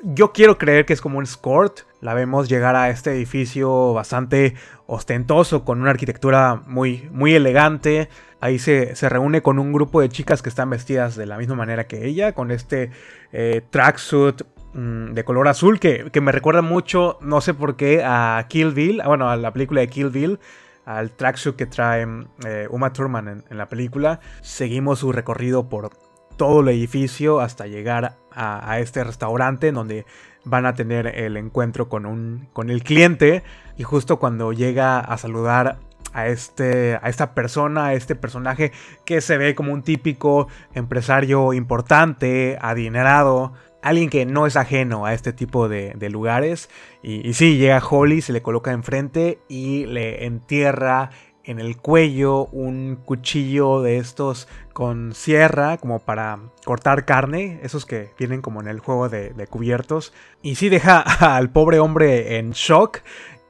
Yo 0.02 0.32
quiero 0.32 0.58
creer 0.58 0.86
que 0.86 0.94
es 0.94 1.02
como 1.02 1.18
un 1.18 1.26
escort. 1.26 1.82
La 2.00 2.14
vemos 2.14 2.48
llegar 2.48 2.78
a 2.78 2.90
este 2.90 3.12
edificio 3.12 3.94
bastante 3.94 4.56
ostentoso, 4.88 5.66
con 5.66 5.82
una 5.82 5.90
arquitectura 5.90 6.62
muy, 6.68 7.10
muy 7.12 7.34
elegante. 7.34 8.08
Ahí 8.42 8.58
se, 8.58 8.94
reúne 9.10 9.42
con 9.42 9.60
un 9.60 9.74
grupo 9.74 10.00
de 10.00 10.10
chicas 10.10 10.42
que 10.42 10.50
están 10.50 10.70
vestidas 10.70 11.16
de 11.16 11.26
la 11.26 11.38
misma 11.38 11.56
manera 11.56 11.88
que 11.88 12.06
ella, 12.06 12.34
con 12.34 12.52
este 12.52 12.92
eh, 13.34 13.62
tracksuit 13.70 14.44
mm, 14.74 15.14
de 15.14 15.24
color 15.26 15.50
azul 15.50 15.80
que, 15.80 16.10
me 16.22 16.32
recuerda 16.32 16.62
mucho, 16.62 17.18
no 17.22 17.42
sé 17.42 17.54
por 17.54 17.76
qué, 17.76 18.02
a 18.04 18.46
Kill 18.48 18.72
Bill, 18.72 19.02
bueno, 19.06 19.30
a 19.30 19.36
la 19.36 19.52
película 19.52 19.82
de 19.82 19.90
Kill 19.90 20.10
Bill, 20.10 20.40
al 20.86 21.12
tracksuit 21.12 21.56
que 21.56 21.66
trae 21.66 22.08
eh, 22.46 22.68
Uma 22.72 22.94
Thurman 22.94 23.44
en, 23.50 23.58
la 23.58 23.68
película. 23.68 24.22
Seguimos 24.42 25.00
su 25.00 25.12
recorrido 25.12 25.68
por 25.68 25.90
todo 26.38 26.62
el 26.62 26.70
edificio 26.70 27.42
hasta 27.42 27.68
llegar 27.68 28.16
a, 28.32 28.72
a 28.72 28.80
este 28.80 29.04
restaurante 29.04 29.68
en 29.68 29.76
donde 29.76 30.06
van 30.46 30.66
a 30.66 30.74
tener 30.74 31.08
el 31.08 31.38
encuentro 31.38 31.90
con, 31.90 32.06
un, 32.06 32.48
con 32.54 32.70
el 32.70 32.84
cliente 32.84 33.44
y 33.78 33.84
justo 33.84 34.18
cuando 34.18 34.54
llega 34.54 35.00
a 35.00 35.18
saludar 35.18 35.78
a, 36.14 36.28
este, 36.28 37.00
a 37.02 37.10
esta 37.10 37.34
persona, 37.34 37.88
a 37.88 37.94
este 37.94 38.16
personaje 38.16 38.72
que 39.06 39.22
se 39.22 39.38
ve 39.38 39.56
como 39.56 39.74
un 39.74 39.84
típico 39.84 40.48
empresario 40.74 41.54
importante, 41.54 42.58
adinerado, 42.62 43.54
alguien 43.82 44.10
que 44.10 44.26
no 44.26 44.46
es 44.46 44.56
ajeno 44.56 45.06
a 45.06 45.14
este 45.14 45.34
tipo 45.34 45.70
de, 45.70 45.96
lugares. 46.10 46.70
Y, 47.02 47.34
sí, 47.34 47.58
llega 47.58 47.84
Holly, 47.88 48.22
se 48.22 48.34
le 48.34 48.42
coloca 48.42 48.72
enfrente 48.72 49.40
y 49.48 49.86
le 49.86 50.26
entierra 50.26 51.12
en 51.44 51.60
el 51.60 51.78
cuello 51.78 52.46
un 52.48 53.00
cuchillo 53.06 53.82
de 53.82 53.98
estos 53.98 54.48
con 54.74 55.16
sierra 55.16 55.78
como 55.78 56.00
para 56.00 56.40
cortar 56.64 57.06
carne, 57.06 57.60
esos 57.64 57.88
que 57.88 58.12
vienen 58.20 58.42
como 58.42 58.62
en 58.62 58.68
el 58.68 58.80
juego 58.80 59.10
de, 59.10 59.32
de 59.32 59.48
cubiertos. 59.48 60.14
Y 60.42 60.56
sí 60.56 60.70
deja 60.70 61.00
al 61.36 61.50
pobre 61.50 61.80
hombre 61.80 62.38
en 62.38 62.52
shock 62.52 63.00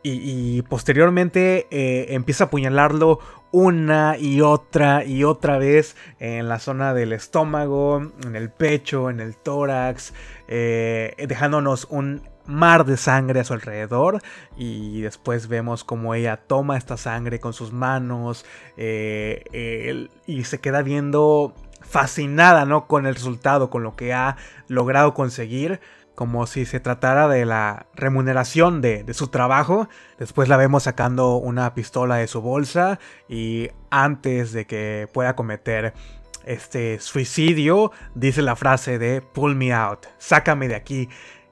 y, 0.02 0.62
posteriormente 0.64 1.68
eh, 1.72 2.14
empieza 2.14 2.46
a 2.46 2.48
apuñalarlo 2.48 3.20
una 3.52 4.18
y 4.18 4.42
otra 4.42 5.04
y 5.04 5.24
otra 5.24 5.58
vez 5.58 5.96
en 6.20 6.48
la 6.48 6.60
zona 6.60 6.94
del 6.94 7.14
estómago, 7.14 8.12
en 8.24 8.36
el 8.36 8.50
pecho, 8.50 9.10
en 9.10 9.20
el 9.20 9.36
tórax, 9.36 10.14
eh, 10.48 11.16
dejándonos 11.28 11.88
un 11.90 12.22
mar 12.46 12.86
de 12.86 12.98
sangre 12.98 13.40
a 13.40 13.44
su 13.44 13.54
alrededor 13.54 14.22
y 14.58 15.02
después 15.02 15.48
vemos 15.48 15.84
como 15.84 16.16
ella 16.16 16.38
toma 16.38 16.78
esta 16.78 16.98
sangre 16.98 17.40
con 17.40 17.54
sus 17.54 17.72
manos 17.72 18.46
eh, 18.76 20.08
y 20.26 20.44
se 20.44 20.60
queda 20.60 20.82
viendo 20.82 21.54
fascinada 21.82 22.66
¿no? 22.66 22.88
con 22.88 23.06
el 23.06 23.16
resultado, 23.16 23.70
con 23.70 23.84
lo 23.84 23.96
que 23.96 24.14
ha 24.14 24.38
logrado 24.68 25.14
conseguir 25.14 25.80
como 26.20 26.48
si 26.48 26.66
se 26.66 26.82
tratara 26.82 27.30
de 27.30 27.46
la 27.46 27.86
remuneración 27.96 28.82
de, 28.82 29.06
su 29.14 29.30
trabajo. 29.30 29.88
Después 30.18 30.50
la 30.50 30.58
vemos 30.58 30.84
sacando 30.84 31.38
una 31.38 31.74
pistola 31.74 32.18
de 32.18 32.28
su 32.28 32.42
bolsa 32.42 33.00
y 33.30 33.70
antes 33.90 34.52
de 34.52 34.68
que 34.68 35.08
pueda 35.14 35.38
cometer 35.38 35.94
este 36.44 37.00
suicidio, 37.00 37.94
dice 38.16 38.42
la 38.42 38.58
frase 38.58 39.00
de 39.00 39.22
pull 39.22 39.56
me 39.56 39.72
out, 39.72 40.08
sácame 40.18 40.68
de 40.68 40.76
aquí. 40.76 41.08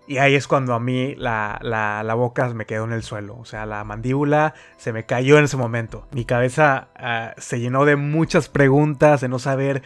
Y 0.06 0.18
ahí 0.18 0.36
es 0.36 0.50
cuando 0.50 0.74
a 0.74 0.82
mí 0.82 1.16
la, 1.16 1.60
la, 1.62 2.14
boca 2.16 2.50
me 2.50 2.66
quedó 2.66 2.84
en 2.84 2.92
el 2.92 3.04
suelo. 3.04 3.38
O 3.38 3.46
sea, 3.46 3.66
la 3.66 3.86
mandíbula 3.86 4.54
se 4.76 4.92
me 4.92 5.06
cayó 5.06 5.38
en 5.38 5.46
ese 5.46 5.56
momento. 5.56 6.10
Mi 6.12 6.26
cabeza 6.26 6.90
ah, 6.98 7.36
se 7.38 7.62
llenó 7.62 7.86
de 7.86 7.96
muchas 7.96 8.50
preguntas, 8.50 9.22
de 9.22 9.30
no 9.30 9.40
saber 9.40 9.82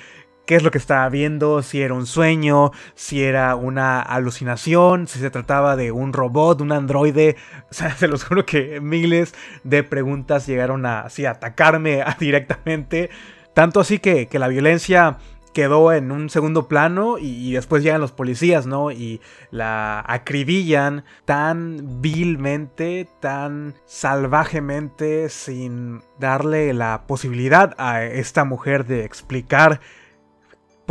qué 0.51 0.57
es 0.57 0.63
lo 0.63 0.71
que 0.71 0.79
estaba 0.79 1.07
viendo, 1.07 1.61
si 1.61 1.81
era 1.81 1.93
un 1.93 2.05
sueño, 2.05 2.71
si 2.93 3.23
era 3.23 3.55
una 3.55 4.01
alucinación, 4.01 5.07
si 5.07 5.19
se 5.19 5.29
trataba 5.29 5.77
de 5.77 5.93
un 5.93 6.11
robot, 6.11 6.59
un 6.59 6.73
androide. 6.73 7.37
O 7.71 7.73
sea, 7.73 7.95
se 7.95 8.09
los 8.09 8.25
juro 8.25 8.45
que 8.45 8.81
miles 8.81 9.33
de 9.63 9.81
preguntas 9.81 10.45
llegaron 10.47 10.85
a 10.85 11.07
atacarme 11.29 12.03
directamente. 12.19 13.09
Tanto 13.53 13.79
así 13.79 13.99
que, 13.99 14.27
que 14.27 14.39
la 14.39 14.49
violencia 14.49 15.19
quedó 15.53 15.93
en 15.93 16.11
un 16.11 16.29
segundo 16.29 16.67
plano 16.67 17.17
y, 17.17 17.53
después 17.53 17.81
llegan 17.81 18.01
los 18.01 18.11
policías, 18.11 18.65
¿no? 18.65 18.91
Y 18.91 19.21
la 19.51 20.03
acribillan 20.05 21.05
tan 21.23 22.01
vilmente, 22.01 23.07
tan 23.21 23.75
salvajemente, 23.85 25.29
sin 25.29 26.01
darle 26.19 26.73
la 26.73 27.03
posibilidad 27.07 27.73
a 27.77 28.03
esta 28.03 28.43
mujer 28.43 28.85
de 28.85 29.05
explicar 29.05 29.79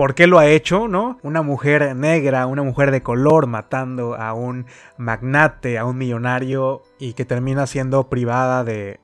por 0.00 0.14
qué 0.14 0.26
lo 0.26 0.38
ha 0.38 0.46
hecho, 0.46 0.88
¿no? 0.88 1.18
Una 1.22 1.42
mujer 1.42 1.94
negra, 1.94 2.46
una 2.46 2.62
mujer 2.62 2.90
de 2.90 3.02
color 3.02 3.46
matando 3.46 4.14
a 4.14 4.32
un 4.32 4.64
magnate, 4.96 5.76
a 5.76 5.84
un 5.84 5.98
millonario 5.98 6.80
y 6.98 7.12
que 7.12 7.26
termina 7.26 7.66
siendo 7.66 8.08
privada 8.08 8.64
de, 8.64 8.98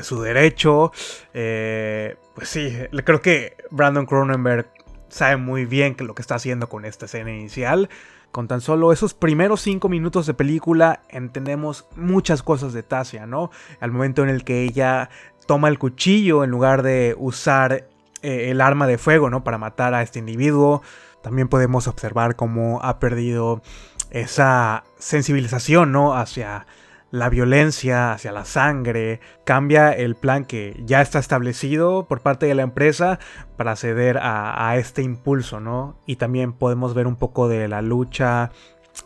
su 0.00 0.22
derecho. 0.22 0.92
Eh, 1.34 2.16
pues 2.34 2.48
sí, 2.48 2.74
creo 3.04 3.20
que 3.20 3.54
Brandon 3.70 4.06
Cronenberg 4.06 4.66
sabe 5.10 5.36
muy 5.36 5.66
bien 5.66 5.94
que 5.94 6.04
lo 6.04 6.14
que 6.14 6.22
está 6.22 6.36
haciendo 6.36 6.70
con 6.70 6.86
esta 6.86 7.04
escena 7.04 7.30
inicial. 7.30 7.90
Con 8.32 8.48
tan 8.48 8.62
solo 8.62 8.92
esos 8.92 9.12
primeros 9.12 9.60
cinco 9.60 9.90
minutos 9.90 10.24
de 10.24 10.32
película 10.32 11.02
entendemos 11.10 11.84
muchas 11.96 12.42
cosas 12.42 12.72
de 12.72 12.82
Tasia, 12.82 13.26
¿no? 13.26 13.50
Al 13.78 13.90
momento 13.90 14.22
en 14.22 14.30
el 14.30 14.44
que 14.44 14.62
ella 14.62 15.10
toma 15.46 15.68
el 15.68 15.78
cuchillo 15.78 16.44
en 16.44 16.50
lugar 16.50 16.82
de 16.82 17.14
usar 17.18 17.89
eh, 18.22 18.50
el 18.50 18.60
arma 18.60 18.86
de 18.86 18.98
fuego, 18.98 19.30
¿no? 19.30 19.44
Para 19.44 19.58
matar 19.58 19.94
a 19.94 20.02
este 20.02 20.18
individuo. 20.18 20.82
También 21.22 21.48
podemos 21.48 21.86
observar 21.86 22.36
cómo 22.36 22.80
ha 22.82 22.98
perdido 22.98 23.62
esa 24.10 24.84
sensibilización, 24.98 25.92
¿no? 25.92 26.16
Hacia 26.16 26.66
la 27.10 27.28
violencia, 27.28 28.12
hacia 28.12 28.32
la 28.32 28.44
sangre. 28.44 29.20
Cambia 29.44 29.90
el 29.92 30.14
plan 30.14 30.44
que 30.44 30.80
ya 30.84 31.00
está 31.00 31.18
establecido 31.18 32.06
por 32.06 32.20
parte 32.20 32.46
de 32.46 32.54
la 32.54 32.62
empresa 32.62 33.18
para 33.56 33.76
ceder 33.76 34.18
a, 34.22 34.76
este 34.76 35.02
impulso, 35.02 35.60
¿no? 35.60 35.96
Y 36.06 36.16
también 36.16 36.52
podemos 36.52 36.94
ver 36.94 37.06
un 37.06 37.16
poco 37.16 37.48
de 37.48 37.68
la 37.68 37.82
lucha 37.82 38.50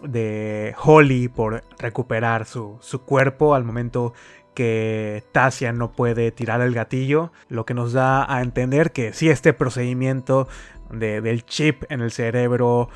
de 0.02 0.74
Holly 0.82 1.28
por 1.28 1.62
recuperar 1.78 2.46
su, 2.46 2.78
su 2.80 3.02
cuerpo 3.02 3.54
al 3.54 3.64
momento 3.64 4.12
que 4.54 5.24
Tasia 5.32 5.72
no 5.72 5.92
puede 5.92 6.30
tirar 6.30 6.60
el 6.60 6.74
gatillo, 6.74 7.32
lo 7.48 7.66
que 7.66 7.74
nos 7.74 7.92
da 7.92 8.32
a 8.32 8.42
entender 8.42 8.92
que 8.92 9.12
si 9.12 9.28
este 9.28 9.52
procedimiento 9.52 10.48
del 10.90 11.44
chip 11.44 11.84
en 11.90 12.00
el 12.00 12.10
cerebro 12.10 12.88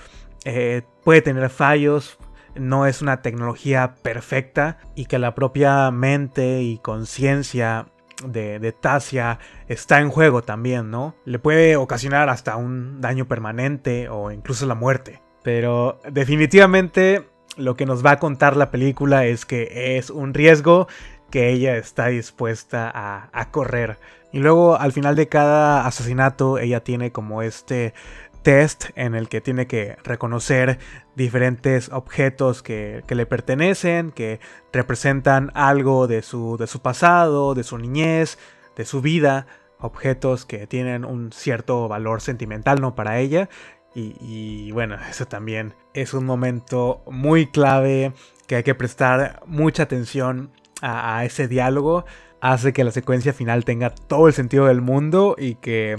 eh, 0.44 0.83
puede 1.05 1.23
tener 1.23 1.51
fallos, 1.51 2.18
no 2.55 2.87
es 2.87 3.03
una 3.03 3.23
tecnología 3.23 3.94
perfecta 4.03 4.79
y 4.94 5.07
que 5.07 5.18
la 5.18 5.35
propia 5.35 5.90
mente 5.90 6.62
y 6.62 6.79
conciencia 6.79 7.87
de, 8.25 8.73
Tasia 8.73 9.38
está 9.68 10.01
en 10.01 10.11
juego 10.11 10.42
también, 10.42 10.90
¿no? 10.90 11.14
Le 11.25 11.38
puede 11.38 11.77
ocasionar 11.77 12.29
hasta 12.29 12.57
un 12.57 13.01
daño 13.01 13.27
permanente 13.29 14.09
o 14.09 14.31
incluso 14.31 14.66
la 14.66 14.75
muerte. 14.75 15.23
Pero 15.42 16.01
definitivamente 16.11 17.29
lo 17.57 17.77
que 17.77 17.87
nos 17.87 18.05
va 18.05 18.12
a 18.12 18.18
contar 18.18 18.57
la 18.57 18.71
película 18.71 19.25
es 19.27 19.47
que 19.47 19.97
es 19.99 20.11
un 20.11 20.35
riesgo 20.35 20.88
que 21.31 21.51
ella 21.51 21.77
está 21.77 22.07
dispuesta 22.07 22.91
a, 22.95 23.51
correr. 23.51 23.99
Y 24.33 24.38
luego 24.38 24.77
al 24.77 24.93
final 24.93 25.17
de 25.17 25.29
cada 25.29 25.87
asesinato 25.87 26.59
ella 26.59 26.85
tiene 26.85 27.12
como 27.12 27.43
este 27.43 27.95
test 28.43 28.87
en 28.95 29.14
el 29.14 29.29
que 29.29 29.41
tiene 29.41 29.67
que 29.67 29.97
reconocer 30.05 30.79
diferentes 31.17 31.91
objetos 31.91 32.62
que, 32.62 33.03
le 33.09 33.27
pertenecen, 33.27 34.11
que 34.11 34.41
representan 34.73 35.51
algo 35.55 36.07
de 36.07 36.23
su, 36.23 36.57
de 36.57 36.67
su 36.67 36.81
pasado, 36.81 37.55
de 37.55 37.64
su 37.64 37.79
niñez, 37.79 38.38
de 38.77 38.85
su 38.85 39.01
vida, 39.03 39.47
objetos 39.81 40.45
que 40.45 40.67
tienen 40.67 41.05
un 41.05 41.33
cierto 41.33 41.88
valor 41.88 42.21
sentimental 42.21 42.81
¿no? 42.81 42.95
para 42.95 43.19
ella 43.19 43.49
Y, 43.95 44.71
bueno, 44.73 44.97
eso 45.11 45.27
también 45.27 45.75
es 45.93 46.14
un 46.14 46.25
momento 46.25 47.03
muy 47.11 47.47
clave 47.47 48.12
que 48.47 48.57
hay 48.57 48.62
que 48.62 48.75
prestar 48.75 49.43
mucha 49.47 49.83
atención 49.83 50.53
a, 50.81 51.25
ese 51.25 51.49
diálogo. 51.49 52.05
Hace 52.41 52.73
que 52.73 52.85
la 52.85 52.93
secuencia 52.93 53.33
final 53.33 53.64
tenga 53.64 53.91
todo 53.91 54.29
el 54.29 54.33
sentido 54.33 54.67
del 54.67 54.81
mundo 54.81 55.35
y 55.38 55.57
que 55.57 55.97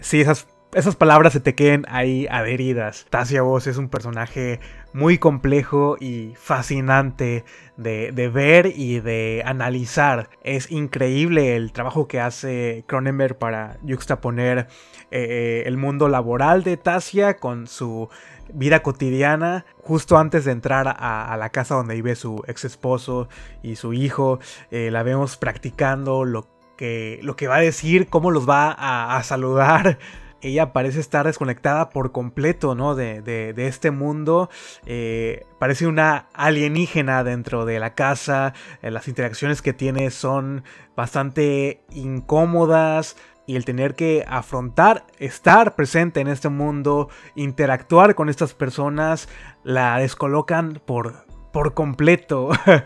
si 0.00 0.20
esas 0.20 0.46
esas 0.74 0.96
palabras 0.96 1.34
se 1.34 1.40
te 1.40 1.54
queden 1.54 1.84
ahí 1.88 2.26
adheridas. 2.30 3.06
Tasia 3.10 3.42
Voss 3.42 3.66
es 3.66 3.76
un 3.76 3.90
personaje 3.90 4.58
muy 4.94 5.18
complejo 5.18 5.96
y 6.00 6.32
fascinante 6.36 7.44
de, 7.76 8.30
ver 8.32 8.72
y 8.74 9.00
de 9.00 9.42
analizar. 9.44 10.30
Es 10.42 10.70
increíble 10.70 11.56
el 11.56 11.72
trabajo 11.72 12.08
que 12.08 12.20
hace 12.20 12.84
Cronenberg 12.86 13.36
para 13.38 13.78
juxtaponer 13.86 14.68
eh, 15.10 15.26
eh, 15.28 15.62
el 15.66 15.76
mundo 15.76 16.08
laboral 16.08 16.62
de 16.62 16.78
Tasia 16.78 17.36
con 17.36 17.66
su 17.66 18.08
vida 18.54 18.82
cotidiana 18.82 19.64
justo 19.82 20.18
antes 20.18 20.44
de 20.44 20.52
entrar 20.52 20.94
a, 20.98 21.36
la 21.36 21.50
casa 21.50 21.74
donde 21.74 21.94
vive 21.94 22.14
su 22.14 22.42
ex 22.46 22.64
esposo 22.64 23.28
y 23.62 23.76
su 23.76 23.92
hijo. 23.92 24.38
Eh, 24.70 24.90
la 24.90 25.02
vemos 25.02 25.36
practicando 25.36 26.24
lo 26.24 26.46
que, 26.76 27.20
lo 27.22 27.36
que 27.36 27.48
va 27.48 27.56
a 27.56 27.60
decir, 27.60 28.08
cómo 28.08 28.30
los 28.30 28.48
va 28.48 28.70
a 28.70 29.22
saludar 29.22 29.98
ella 30.42 30.72
parece 30.72 31.00
estar 31.00 31.24
desconectada 31.24 31.90
por 31.90 32.12
completo, 32.12 32.74
¿no? 32.74 32.94
De, 32.94 33.54
este 33.56 33.90
mundo. 33.90 34.50
Eh, 34.84 35.46
parece 35.58 35.86
una 35.86 36.26
alienígena 36.34 37.22
dentro 37.24 37.64
de 37.64 37.78
la 37.78 37.94
casa. 37.94 38.52
Eh, 38.82 38.90
las 38.90 39.08
interacciones 39.08 39.62
que 39.62 39.72
tiene 39.72 40.10
son 40.10 40.64
bastante 40.96 41.84
incómodas. 41.90 43.16
Y 43.46 43.56
el 43.56 43.64
tener 43.64 43.94
que 43.94 44.24
afrontar, 44.28 45.04
estar 45.18 45.74
presente 45.74 46.20
en 46.20 46.28
este 46.28 46.48
mundo, 46.48 47.08
interactuar 47.34 48.14
con 48.14 48.28
estas 48.28 48.54
personas, 48.54 49.28
la 49.64 49.98
descolocan 49.98 50.80
por, 50.84 51.26
por 51.52 51.74
completo. 51.74 52.50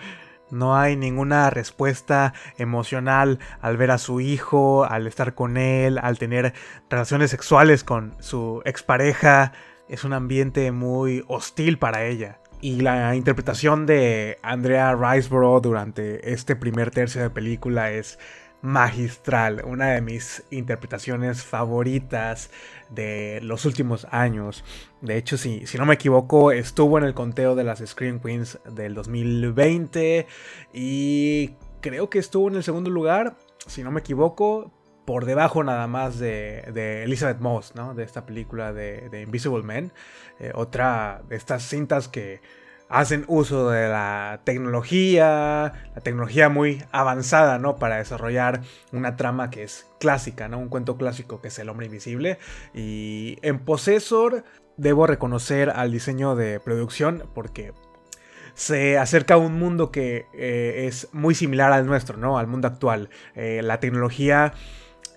No 0.50 0.76
hay 0.76 0.96
ninguna 0.96 1.50
respuesta 1.50 2.32
emocional 2.56 3.40
al 3.60 3.76
ver 3.76 3.90
a 3.90 3.98
su 3.98 4.20
hijo, 4.20 4.84
al 4.84 5.08
estar 5.08 5.34
con 5.34 5.56
él, 5.56 5.98
al 5.98 6.18
tener 6.18 6.54
relaciones 6.88 7.32
sexuales 7.32 7.82
con 7.82 8.14
su 8.20 8.62
expareja. 8.64 9.52
Es 9.88 10.04
un 10.04 10.12
ambiente 10.12 10.70
muy 10.70 11.24
hostil 11.26 11.78
para 11.78 12.04
ella. 12.04 12.38
Y 12.60 12.80
la 12.80 13.14
interpretación 13.16 13.86
de 13.86 14.38
Andrea 14.42 14.94
Riseborough 14.94 15.60
durante 15.60 16.32
este 16.32 16.54
primer 16.54 16.90
tercio 16.90 17.22
de 17.22 17.30
película 17.30 17.90
es 17.90 18.18
magistral, 18.62 19.62
una 19.64 19.92
de 19.92 20.00
mis 20.00 20.44
interpretaciones 20.50 21.44
favoritas 21.44 22.50
de 22.90 23.40
los 23.42 23.64
últimos 23.64 24.06
años. 24.10 24.64
De 25.00 25.16
hecho, 25.16 25.36
si, 25.36 25.66
si 25.66 25.78
no 25.78 25.86
me 25.86 25.94
equivoco, 25.94 26.52
estuvo 26.52 26.98
en 26.98 27.04
el 27.04 27.14
conteo 27.14 27.54
de 27.54 27.64
las 27.64 27.82
Screen 27.84 28.20
Queens 28.20 28.58
del 28.74 28.94
2020 28.94 30.26
y 30.72 31.54
creo 31.80 32.10
que 32.10 32.18
estuvo 32.18 32.48
en 32.48 32.56
el 32.56 32.64
segundo 32.64 32.90
lugar, 32.90 33.36
si 33.66 33.82
no 33.82 33.90
me 33.90 34.00
equivoco, 34.00 34.72
por 35.06 35.24
debajo 35.24 35.62
nada 35.62 35.86
más 35.86 36.18
de, 36.18 37.04
Elizabeth 37.04 37.38
Moss, 37.38 37.74
¿no? 37.74 37.94
De 37.94 38.02
esta 38.02 38.26
película 38.26 38.72
de, 38.72 39.22
Invisible 39.22 39.62
Man. 39.62 39.92
Eh, 40.40 40.50
otra 40.54 41.22
de 41.28 41.36
estas 41.36 41.62
cintas 41.62 42.08
que 42.08 42.40
hacen 42.88 43.24
uso 43.26 43.70
de 43.70 43.88
la 43.88 44.40
tecnología, 44.44 45.72
la 45.94 46.00
tecnología 46.02 46.48
muy 46.48 46.84
avanzada, 46.92 47.58
¿no? 47.58 47.76
Para 47.76 47.96
desarrollar 47.96 48.62
una 48.92 49.16
trama 49.16 49.50
que 49.50 49.62
es 49.62 49.86
clásica, 49.98 50.48
¿no? 50.48 50.58
Un 50.58 50.68
cuento 50.68 50.96
clásico 50.96 51.40
que 51.40 51.48
es 51.48 51.58
El 51.58 51.68
hombre 51.68 51.86
invisible. 51.86 52.38
Y 52.74 53.38
en 53.42 53.58
Possessor 53.58 54.44
debo 54.76 55.06
reconocer 55.06 55.70
al 55.70 55.90
diseño 55.90 56.36
de 56.36 56.60
producción 56.60 57.24
porque 57.34 57.72
se 58.54 58.98
acerca 58.98 59.34
a 59.34 59.38
un 59.38 59.58
mundo 59.58 59.90
que 59.90 60.26
eh, 60.32 60.86
es 60.88 61.08
muy 61.12 61.34
similar 61.34 61.72
al 61.72 61.86
nuestro, 61.86 62.16
¿no? 62.16 62.38
Al 62.38 62.46
mundo 62.46 62.68
actual. 62.68 63.10
Eh, 63.34 63.60
la 63.62 63.80
tecnología 63.80 64.54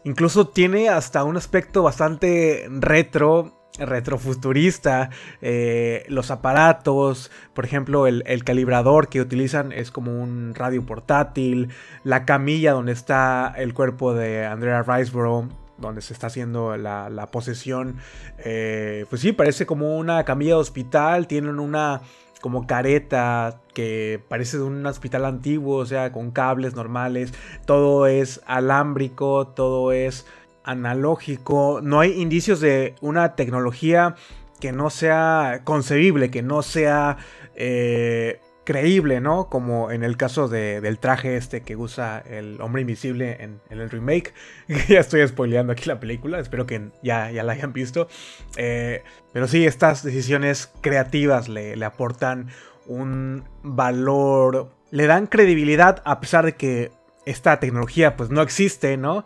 incluso 0.03 0.47
tiene 0.47 0.89
hasta 0.89 1.23
un 1.23 1.37
aspecto 1.37 1.83
bastante 1.83 2.67
retro 2.69 3.58
retrofuturista, 3.77 5.09
eh, 5.41 6.05
los 6.09 6.31
aparatos, 6.31 7.31
por 7.53 7.65
ejemplo, 7.65 8.07
el, 8.07 8.43
calibrador 8.43 9.09
que 9.09 9.21
utilizan 9.21 9.71
es 9.71 9.91
como 9.91 10.21
un 10.21 10.53
radio 10.55 10.85
portátil, 10.85 11.69
la 12.03 12.25
camilla 12.25 12.73
donde 12.73 12.91
está 12.91 13.53
el 13.57 13.73
cuerpo 13.73 14.13
de 14.13 14.45
Andrea 14.45 14.83
Riceborough, 14.83 15.49
donde 15.77 16.01
se 16.01 16.13
está 16.13 16.27
haciendo 16.27 16.75
la, 16.77 17.29
posesión, 17.31 17.97
eh, 18.39 19.05
pues 19.09 19.21
sí, 19.21 19.31
parece 19.31 19.65
como 19.65 19.97
una 19.97 20.23
camilla 20.25 20.55
de 20.55 20.61
hospital, 20.61 21.27
tienen 21.27 21.59
una 21.59 22.01
como 22.41 22.67
careta 22.67 23.61
que 23.73 24.23
parece 24.29 24.57
de 24.57 24.63
un 24.63 24.85
hospital 24.85 25.25
antiguo, 25.25 25.77
o 25.77 25.85
sea, 25.85 26.11
con 26.11 26.31
cables 26.31 26.73
normales, 26.73 27.33
todo 27.65 28.07
es 28.07 28.41
alámbrico, 28.45 29.47
todo 29.47 29.91
es 29.91 30.25
analógico, 30.69 31.79
no 31.81 31.99
hay 31.99 32.21
indicios 32.21 32.59
de 32.59 32.93
una 33.01 33.35
tecnología 33.35 34.15
que 34.59 34.71
no 34.71 34.91
sea 34.91 35.61
concebible, 35.63 36.29
que 36.29 36.43
no 36.43 36.61
sea 36.61 37.17
eh, 37.55 38.39
creíble, 38.65 39.19
¿no? 39.19 39.49
Como 39.49 39.89
en 39.89 40.03
el 40.03 40.15
caso 40.15 40.47
del 40.47 40.99
traje 40.99 41.37
este 41.37 41.61
que 41.61 41.75
usa 41.75 42.19
el 42.19 42.61
hombre 42.61 42.81
invisible 42.81 43.37
en, 43.39 43.59
el 43.71 43.89
remake. 43.89 44.33
ya 44.87 44.99
estoy 44.99 45.27
spoileando 45.27 45.73
aquí 45.73 45.85
la 45.85 45.99
película, 45.99 46.39
espero 46.39 46.67
que 46.67 46.89
ya, 47.01 47.31
ya 47.31 47.41
la 47.41 47.53
hayan 47.53 47.73
visto. 47.73 48.07
Eh, 48.55 49.01
pero 49.33 49.47
sí, 49.47 49.65
estas 49.65 50.03
decisiones 50.03 50.71
creativas 50.81 51.49
le, 51.49 51.75
le 51.75 51.85
aportan 51.85 52.49
un 52.85 53.43
valor, 53.63 54.69
le 54.91 55.07
dan 55.07 55.25
credibilidad 55.25 56.03
a 56.05 56.19
pesar 56.19 56.45
de 56.45 56.53
que 56.53 56.91
esta 57.25 57.59
tecnología 57.59 58.15
pues 58.15 58.29
no 58.29 58.43
existe, 58.43 58.97
¿no? 58.97 59.25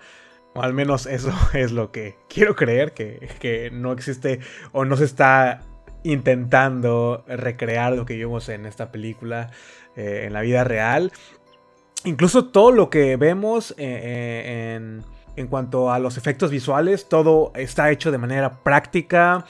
O 0.53 0.61
al 0.61 0.73
menos 0.73 1.05
eso 1.05 1.31
es 1.53 1.71
lo 1.71 1.91
que 1.91 2.15
quiero 2.29 2.55
creer, 2.55 2.93
que, 2.93 3.69
no 3.73 3.91
existe 3.91 4.39
o 4.71 4.85
no 4.85 4.97
se 4.97 5.05
está 5.05 5.61
intentando 6.03 7.23
recrear 7.27 7.93
lo 7.93 8.05
que 8.05 8.15
vimos 8.15 8.49
en 8.49 8.65
esta 8.65 8.91
película 8.91 9.51
eh, 9.95 10.23
en 10.25 10.33
la 10.33 10.41
vida 10.41 10.63
real. 10.63 11.11
Incluso 12.03 12.45
todo 12.45 12.71
lo 12.71 12.89
que 12.89 13.15
vemos 13.15 13.71
eh, 13.71 13.75
eh, 13.77 14.75
en, 14.75 15.03
en, 15.37 15.47
cuanto 15.47 15.89
a 15.89 15.99
los 15.99 16.17
efectos 16.17 16.51
visuales, 16.51 17.07
todo 17.07 17.53
está 17.55 17.89
hecho 17.91 18.11
de 18.11 18.17
manera 18.17 18.61
práctica, 18.63 19.45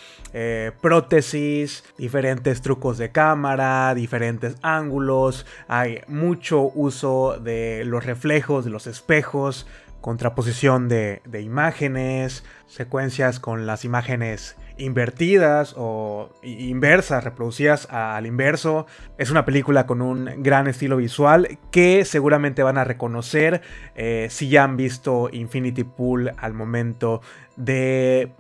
prótesis, 0.81 1.83
diferentes 1.97 2.61
trucos 2.61 2.99
de 2.99 3.11
cámara, 3.11 3.95
diferentes 3.95 4.55
ángulos, 4.61 5.47
hay 5.67 6.01
mucho 6.07 6.71
uso 6.75 7.39
de 7.39 7.83
los 7.85 8.05
reflejos, 8.05 8.65
de 8.65 8.71
los 8.71 8.85
espejos, 8.85 9.65
contraposición 10.03 10.89
de, 10.89 11.21
imágenes, 11.41 12.43
secuencias 12.67 13.39
con 13.39 13.65
las 13.65 13.85
imágenes 13.85 14.57
invertidas 14.77 15.75
o 15.77 16.29
inversas, 16.43 17.23
reproducidas 17.23 17.87
al 17.89 18.25
inverso. 18.25 18.85
Es 19.17 19.31
una 19.31 19.45
película 19.45 19.85
con 19.87 20.01
un 20.01 20.43
gran 20.43 20.67
estilo 20.67 20.97
visual 20.97 21.57
que 21.71 22.03
seguramente 22.03 22.63
van 22.63 22.77
a 22.77 22.83
reconocer 22.83 23.61
eh, 23.95 24.27
si 24.29 24.49
ya 24.49 24.65
han 24.65 24.75
visto 24.75 25.29
Infinity 25.31 25.85
Pool 25.85 26.33
al 26.35 26.53
momento 26.53 27.21
de 27.55 28.33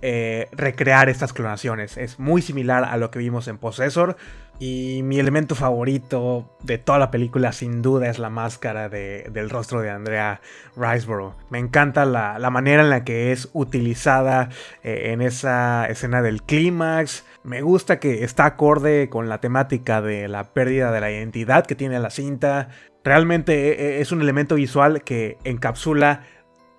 eh, 0.00 0.48
recrear 0.52 1.10
estas 1.10 1.34
clonaciones. 1.34 1.98
Es 1.98 2.18
muy 2.18 2.40
similar 2.40 2.84
a 2.84 2.96
lo 2.96 3.10
que 3.10 3.18
vimos 3.18 3.46
en 3.46 3.58
Possessor. 3.58 4.16
Y 4.62 5.00
mi 5.04 5.18
elemento 5.18 5.54
favorito 5.54 6.54
de 6.62 6.76
toda 6.76 6.98
la 6.98 7.10
película 7.10 7.50
sin 7.52 7.80
duda 7.80 8.10
es 8.10 8.18
la 8.18 8.28
máscara 8.28 8.90
del 8.90 9.48
rostro 9.48 9.80
de 9.80 9.88
Andrea 9.88 10.42
Riseborough. 10.76 11.32
Me 11.48 11.58
encanta 11.58 12.04
la, 12.04 12.50
manera 12.50 12.82
en 12.82 12.90
la 12.90 13.02
que 13.02 13.32
es 13.32 13.48
utilizada 13.54 14.50
eh, 14.82 15.12
en 15.12 15.22
esa 15.22 15.86
escena 15.86 16.20
del 16.20 16.42
clímax. 16.42 17.24
Me 17.42 17.62
gusta 17.62 17.98
que 18.00 18.22
está 18.22 18.44
acorde 18.44 19.08
con 19.08 19.30
la 19.30 19.40
temática 19.40 20.02
de 20.02 20.28
la 20.28 20.52
pérdida 20.52 20.92
de 20.92 21.00
la 21.00 21.10
identidad 21.10 21.64
que 21.64 21.74
tiene 21.74 21.98
la 21.98 22.10
cinta. 22.10 22.68
Realmente 23.02 23.96
eh, 23.96 24.00
es 24.02 24.12
un 24.12 24.20
elemento 24.20 24.56
visual 24.56 25.02
que 25.04 25.38
encapsula 25.42 26.24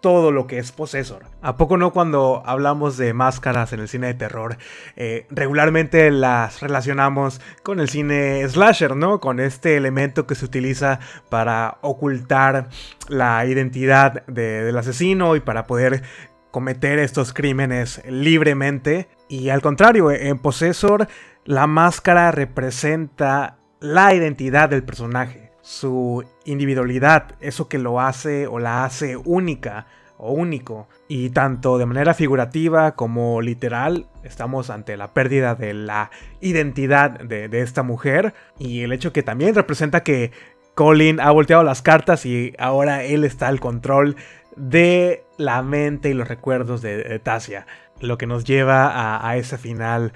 todo 0.01 0.31
lo 0.31 0.47
que 0.47 0.57
es 0.57 0.71
Possessor. 0.71 1.23
¿A 1.41 1.55
poco 1.55 1.77
no 1.77 1.93
cuando 1.93 2.41
hablamos 2.45 2.97
de 2.97 3.13
máscaras 3.13 3.71
en 3.71 3.79
el 3.79 3.87
cine 3.87 4.07
de 4.07 4.13
terror? 4.15 4.57
Eh, 4.95 5.27
regularmente 5.29 6.11
las 6.11 6.59
relacionamos 6.59 7.39
con 7.63 7.79
el 7.79 7.87
cine 7.87 8.47
slasher, 8.49 8.95
¿no? 8.95 9.19
Con 9.19 9.39
este 9.39 9.77
elemento 9.77 10.27
que 10.27 10.35
se 10.35 10.45
utiliza 10.45 10.99
para 11.29 11.77
ocultar 11.81 12.69
la 13.07 13.45
identidad 13.45 14.25
del 14.25 14.77
asesino 14.77 15.35
y 15.35 15.39
para 15.39 15.67
poder 15.67 16.01
cometer 16.49 16.99
estos 16.99 17.31
crímenes 17.31 18.01
libremente. 18.07 19.07
Y 19.29 19.49
al 19.49 19.61
contrario, 19.61 20.11
en 20.11 20.39
Possessor 20.39 21.07
la 21.45 21.67
máscara 21.67 22.31
representa 22.31 23.57
la 23.79 24.13
identidad 24.13 24.69
del 24.69 24.83
personaje 24.83 25.40
su 25.61 26.23
individualidad, 26.45 27.35
eso 27.39 27.67
que 27.67 27.77
lo 27.77 27.99
hace 27.99 28.47
o 28.47 28.59
la 28.59 28.83
hace 28.83 29.17
única 29.17 29.87
o 30.21 30.31
único. 30.31 30.87
Y 31.07 31.31
tanto 31.31 31.77
de 31.77 31.85
manera 31.85 32.13
figurativa 32.13 32.95
como 32.95 33.41
literal, 33.41 34.05
estamos 34.23 34.69
ante 34.69 34.95
la 34.95 35.13
pérdida 35.13 35.55
de 35.55 35.73
la 35.73 36.11
identidad 36.39 37.19
de, 37.19 37.49
esta 37.61 37.83
mujer 37.83 38.33
y 38.59 38.81
el 38.81 38.93
hecho 38.93 39.11
que 39.11 39.23
también 39.23 39.55
representa 39.55 40.03
que 40.03 40.31
Colin 40.75 41.19
ha 41.19 41.31
volteado 41.31 41.63
las 41.63 41.81
cartas 41.81 42.25
y 42.25 42.53
ahora 42.57 43.03
él 43.03 43.23
está 43.23 43.47
al 43.47 43.59
control 43.59 44.15
de 44.55 45.23
la 45.37 45.63
mente 45.63 46.09
y 46.09 46.13
los 46.13 46.27
recuerdos 46.27 46.81
de, 46.81 47.19
Tasia. 47.19 47.65
Lo 47.99 48.17
que 48.17 48.27
nos 48.27 48.45
lleva 48.45 49.27
a, 49.27 49.37
ese 49.37 49.57
final 49.57 50.13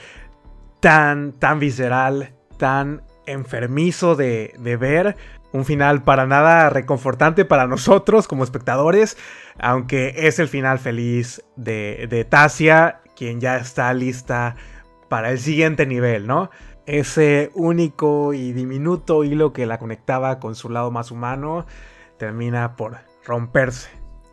tan, 0.80 1.34
tan 1.34 1.60
visceral, 1.60 2.34
tan 2.58 3.02
enfermizo 3.26 4.16
de, 4.16 4.54
ver. 4.80 5.16
Un 5.52 5.64
final 5.64 6.04
para 6.04 6.26
nada 6.26 6.70
reconfortante 6.70 7.46
para 7.46 7.68
nosotros 7.68 8.28
como 8.28 8.44
espectadores, 8.44 9.18
aunque 9.60 10.14
es 10.16 10.40
el 10.40 10.48
final 10.48 10.80
feliz 10.80 11.44
de, 11.56 12.08
de 12.10 12.26
Tasia, 12.26 13.02
quien 13.16 13.40
ya 13.40 13.58
está 13.58 13.94
lista 13.94 14.56
para 15.08 15.32
el 15.32 15.40
siguiente 15.40 15.86
nivel, 15.86 16.28
¿no? 16.28 16.50
ese 16.86 17.52
único 17.56 18.34
y 18.34 18.54
diminuto 18.54 19.24
hilo 19.24 19.54
que 19.54 19.66
la 19.66 19.80
conectaba 19.80 20.40
con 20.40 20.56
su 20.56 20.70
lado 20.70 20.92
más 20.92 21.12
humano 21.12 21.66
termina 22.18 22.76
por 22.76 22.98
romperse. 23.26 23.90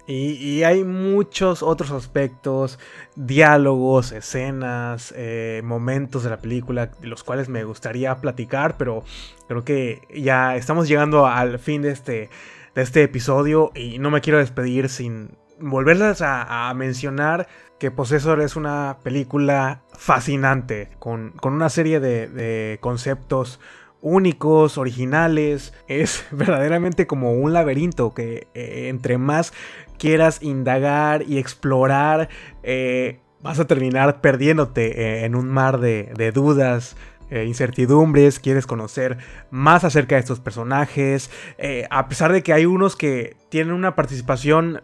Y, 0.06 0.62
hay 0.64 0.84
muchos 0.84 1.62
otros 1.62 1.90
aspectos, 1.92 2.78
diálogos, 3.14 4.12
escenas, 4.12 5.14
eh, 5.16 5.62
momentos 5.64 6.24
de 6.24 6.30
la 6.30 6.38
película, 6.38 6.90
los 7.02 7.22
cuales 7.22 7.48
me 7.48 7.64
gustaría 7.64 8.16
platicar, 8.16 8.76
pero 8.76 9.04
creo 9.48 9.64
que 9.64 10.02
ya 10.14 10.56
estamos 10.56 10.88
llegando 10.88 11.26
al 11.26 11.58
fin 11.58 11.82
de 11.82 11.92
este, 11.92 12.30
de 12.74 12.82
este 12.82 13.02
episodio 13.02 13.70
y 13.74 13.98
no 13.98 14.10
me 14.10 14.20
quiero 14.20 14.38
despedir 14.38 14.88
sin 14.88 15.36
volverlas 15.60 16.20
a 16.22 16.72
mencionar 16.74 17.46
que 17.82 17.90
Possessor 17.90 18.40
es 18.40 18.54
una 18.54 18.98
película 19.02 19.82
fascinante, 19.98 20.90
con, 21.00 21.32
una 21.42 21.68
serie 21.68 21.98
de, 21.98 22.78
conceptos 22.80 23.58
únicos, 24.00 24.78
originales. 24.78 25.74
Es 25.88 26.24
verdaderamente 26.30 27.08
como 27.08 27.32
un 27.32 27.52
laberinto 27.52 28.14
que 28.14 28.46
eh, 28.54 28.86
entre 28.88 29.18
más 29.18 29.52
quieras 30.02 30.42
indagar 30.42 31.22
y 31.28 31.38
explorar, 31.38 32.28
eh, 32.64 33.20
vas 33.40 33.60
a 33.60 33.68
terminar 33.68 34.20
perdiéndote 34.20 35.00
eh, 35.00 35.24
en 35.24 35.36
un 35.36 35.48
mar 35.48 35.78
de, 35.78 36.32
dudas, 36.34 36.96
incertidumbres, 37.30 38.40
quieres 38.40 38.66
conocer 38.66 39.16
más 39.50 39.84
acerca 39.84 40.16
de 40.16 40.20
estos 40.20 40.38
personajes, 40.38 41.30
a 41.88 42.06
pesar 42.06 42.30
de 42.30 42.42
que 42.42 42.52
hay 42.52 42.66
unos 42.66 42.94
que 42.94 43.36
tienen 43.48 43.72
una 43.72 43.94
participación 43.94 44.82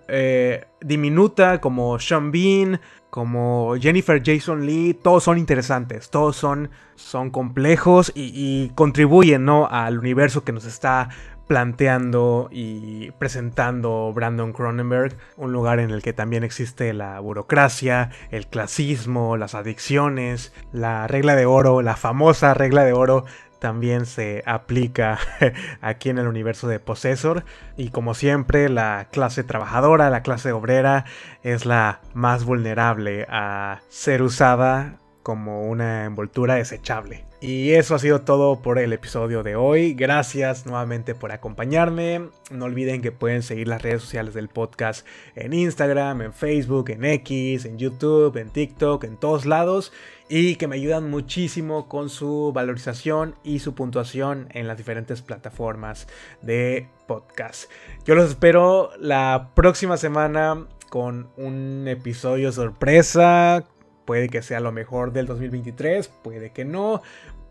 diminuta 0.81 1.61
como 1.61 1.99
Sean 1.99 2.33
Bean, 2.33 2.81
como 3.11 3.75
Jennifer 3.81 4.23
Jason 4.25 4.67
Lee, 4.67 4.95
todos 4.95 5.25
son 5.25 5.39
interesantes, 5.39 6.11
todos 6.11 6.37
son, 6.37 6.71
son 6.95 7.31
complejos 7.31 8.13
y, 8.15 8.71
contribuyen 8.75 9.45
¿no? 9.45 9.67
al 9.67 9.99
universo 9.99 10.45
que 10.45 10.53
nos 10.53 10.65
está 10.65 11.09
planteando 11.49 12.49
y 12.53 13.11
presentando 13.13 14.13
Brandon 14.15 14.53
Cronenberg, 14.53 15.17
un 15.37 15.51
lugar 15.51 15.81
en 15.81 15.91
el 15.91 16.03
que 16.03 16.13
también 16.13 16.45
existe 16.45 16.93
la 16.93 17.19
burocracia, 17.19 18.11
el 18.31 18.47
clasismo, 18.47 19.37
las 19.37 19.55
adicciones, 19.55 20.53
la 20.73 21.09
regla 21.09 21.35
de 21.35 21.47
oro, 21.47 21.83
la 21.83 21.97
famosa 21.97 22.55
regla 22.55 22.85
de 22.85 22.93
oro 22.93 23.25
también 23.59 24.07
se 24.07 24.45
aplica 24.47 25.19
aquí 25.81 26.11
en 26.11 26.19
el 26.19 26.29
universo 26.29 26.69
de 26.69 26.79
Possessor. 26.79 27.45
Y 27.77 27.91
como 27.91 28.15
siempre, 28.15 28.69
la 28.69 29.09
clase 29.11 29.43
trabajadora, 29.43 30.11
la 30.11 30.23
clase 30.23 30.53
obrera, 30.53 31.07
es 31.43 31.67
la 31.67 32.01
más 32.15 32.45
vulnerable 32.45 33.27
a 33.29 33.81
ser 33.89 34.23
usada 34.23 34.99
como 35.29 35.65
una 35.65 36.07
envoltura 36.07 36.55
desechable. 36.55 37.27
Y 37.43 37.73
eso 37.73 37.95
ha 37.95 37.99
sido 37.99 38.23
todo 38.23 38.63
por 38.63 38.79
el 38.79 38.95
episodio 38.95 39.43
de 39.43 39.57
hoy. 39.57 39.93
Gracias 39.93 40.65
nuevamente 40.65 41.15
por 41.15 41.33
acompañarme. 41.33 42.31
No 42.51 42.65
olviden 42.65 43.03
que 43.03 43.13
pueden 43.13 43.43
seguir 43.43 43.69
las 43.69 43.83
redes 43.83 44.01
sociales 44.01 44.33
del 44.33 44.49
podcast 44.49 45.07
en 45.35 45.53
Instagram, 45.53 46.23
en 46.23 46.33
Facebook, 46.33 46.89
en 46.89 47.05
X, 47.05 47.67
en 47.67 47.77
YouTube, 47.77 48.39
en 48.39 48.49
TikTok, 48.49 49.05
en 49.05 49.19
todos 49.19 49.45
lados. 49.45 49.93
Y 50.31 50.57
que 50.57 50.67
me 50.67 50.77
ayudan 50.77 51.11
muchísimo 51.11 51.91
con 51.91 52.09
su 52.09 52.51
valorización 52.55 53.35
y 53.45 53.59
su 53.59 53.75
puntuación 53.75 54.49
en 54.53 54.67
las 54.67 54.79
diferentes 54.79 55.21
plataformas 55.21 56.09
de 56.41 56.89
podcast. 57.07 57.71
Yo 58.07 58.15
los 58.15 58.31
espero 58.31 58.93
la 58.99 59.51
próxima 59.55 59.99
semana 59.99 60.67
con 60.89 61.29
un 61.37 61.87
episodio 61.87 62.51
sorpresa 62.51 63.67
Puede 64.09 64.31
que 64.31 64.41
sea 64.41 64.61
lo 64.61 64.73
mejor 64.73 65.13
del 65.13 65.27
2023, 65.27 66.09
puede 66.09 66.49
que 66.49 66.65
no, 66.65 67.03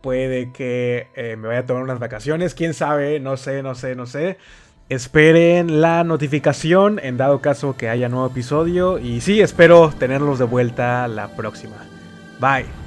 puede 0.01 0.51
que 0.51 1.05
eh, 1.13 1.35
me 1.35 1.49
vaya 1.49 1.59
a 1.59 1.65
tomar 1.67 1.83
unas 1.83 1.99
vacaciones, 1.99 2.55
quién 2.55 2.73
sabe, 2.73 3.19
no 3.19 3.37
sé, 3.37 3.61
no 3.61 3.75
sé, 3.75 3.95
no 3.95 4.07
sé. 4.07 4.39
Esperen 4.89 5.81
la 5.81 6.03
notificación 6.03 6.99
en 7.03 7.15
dado 7.15 7.41
caso 7.41 7.77
que 7.77 7.89
haya 7.89 8.09
nuevo 8.09 8.25
episodio 8.25 8.97
y 8.97 9.21
sí, 9.21 9.39
espero 9.39 9.93
tenerlos 9.99 10.39
de 10.39 10.45
vuelta 10.45 11.07
la 11.07 11.27
próxima. 11.35 11.75
Bye. 12.39 12.86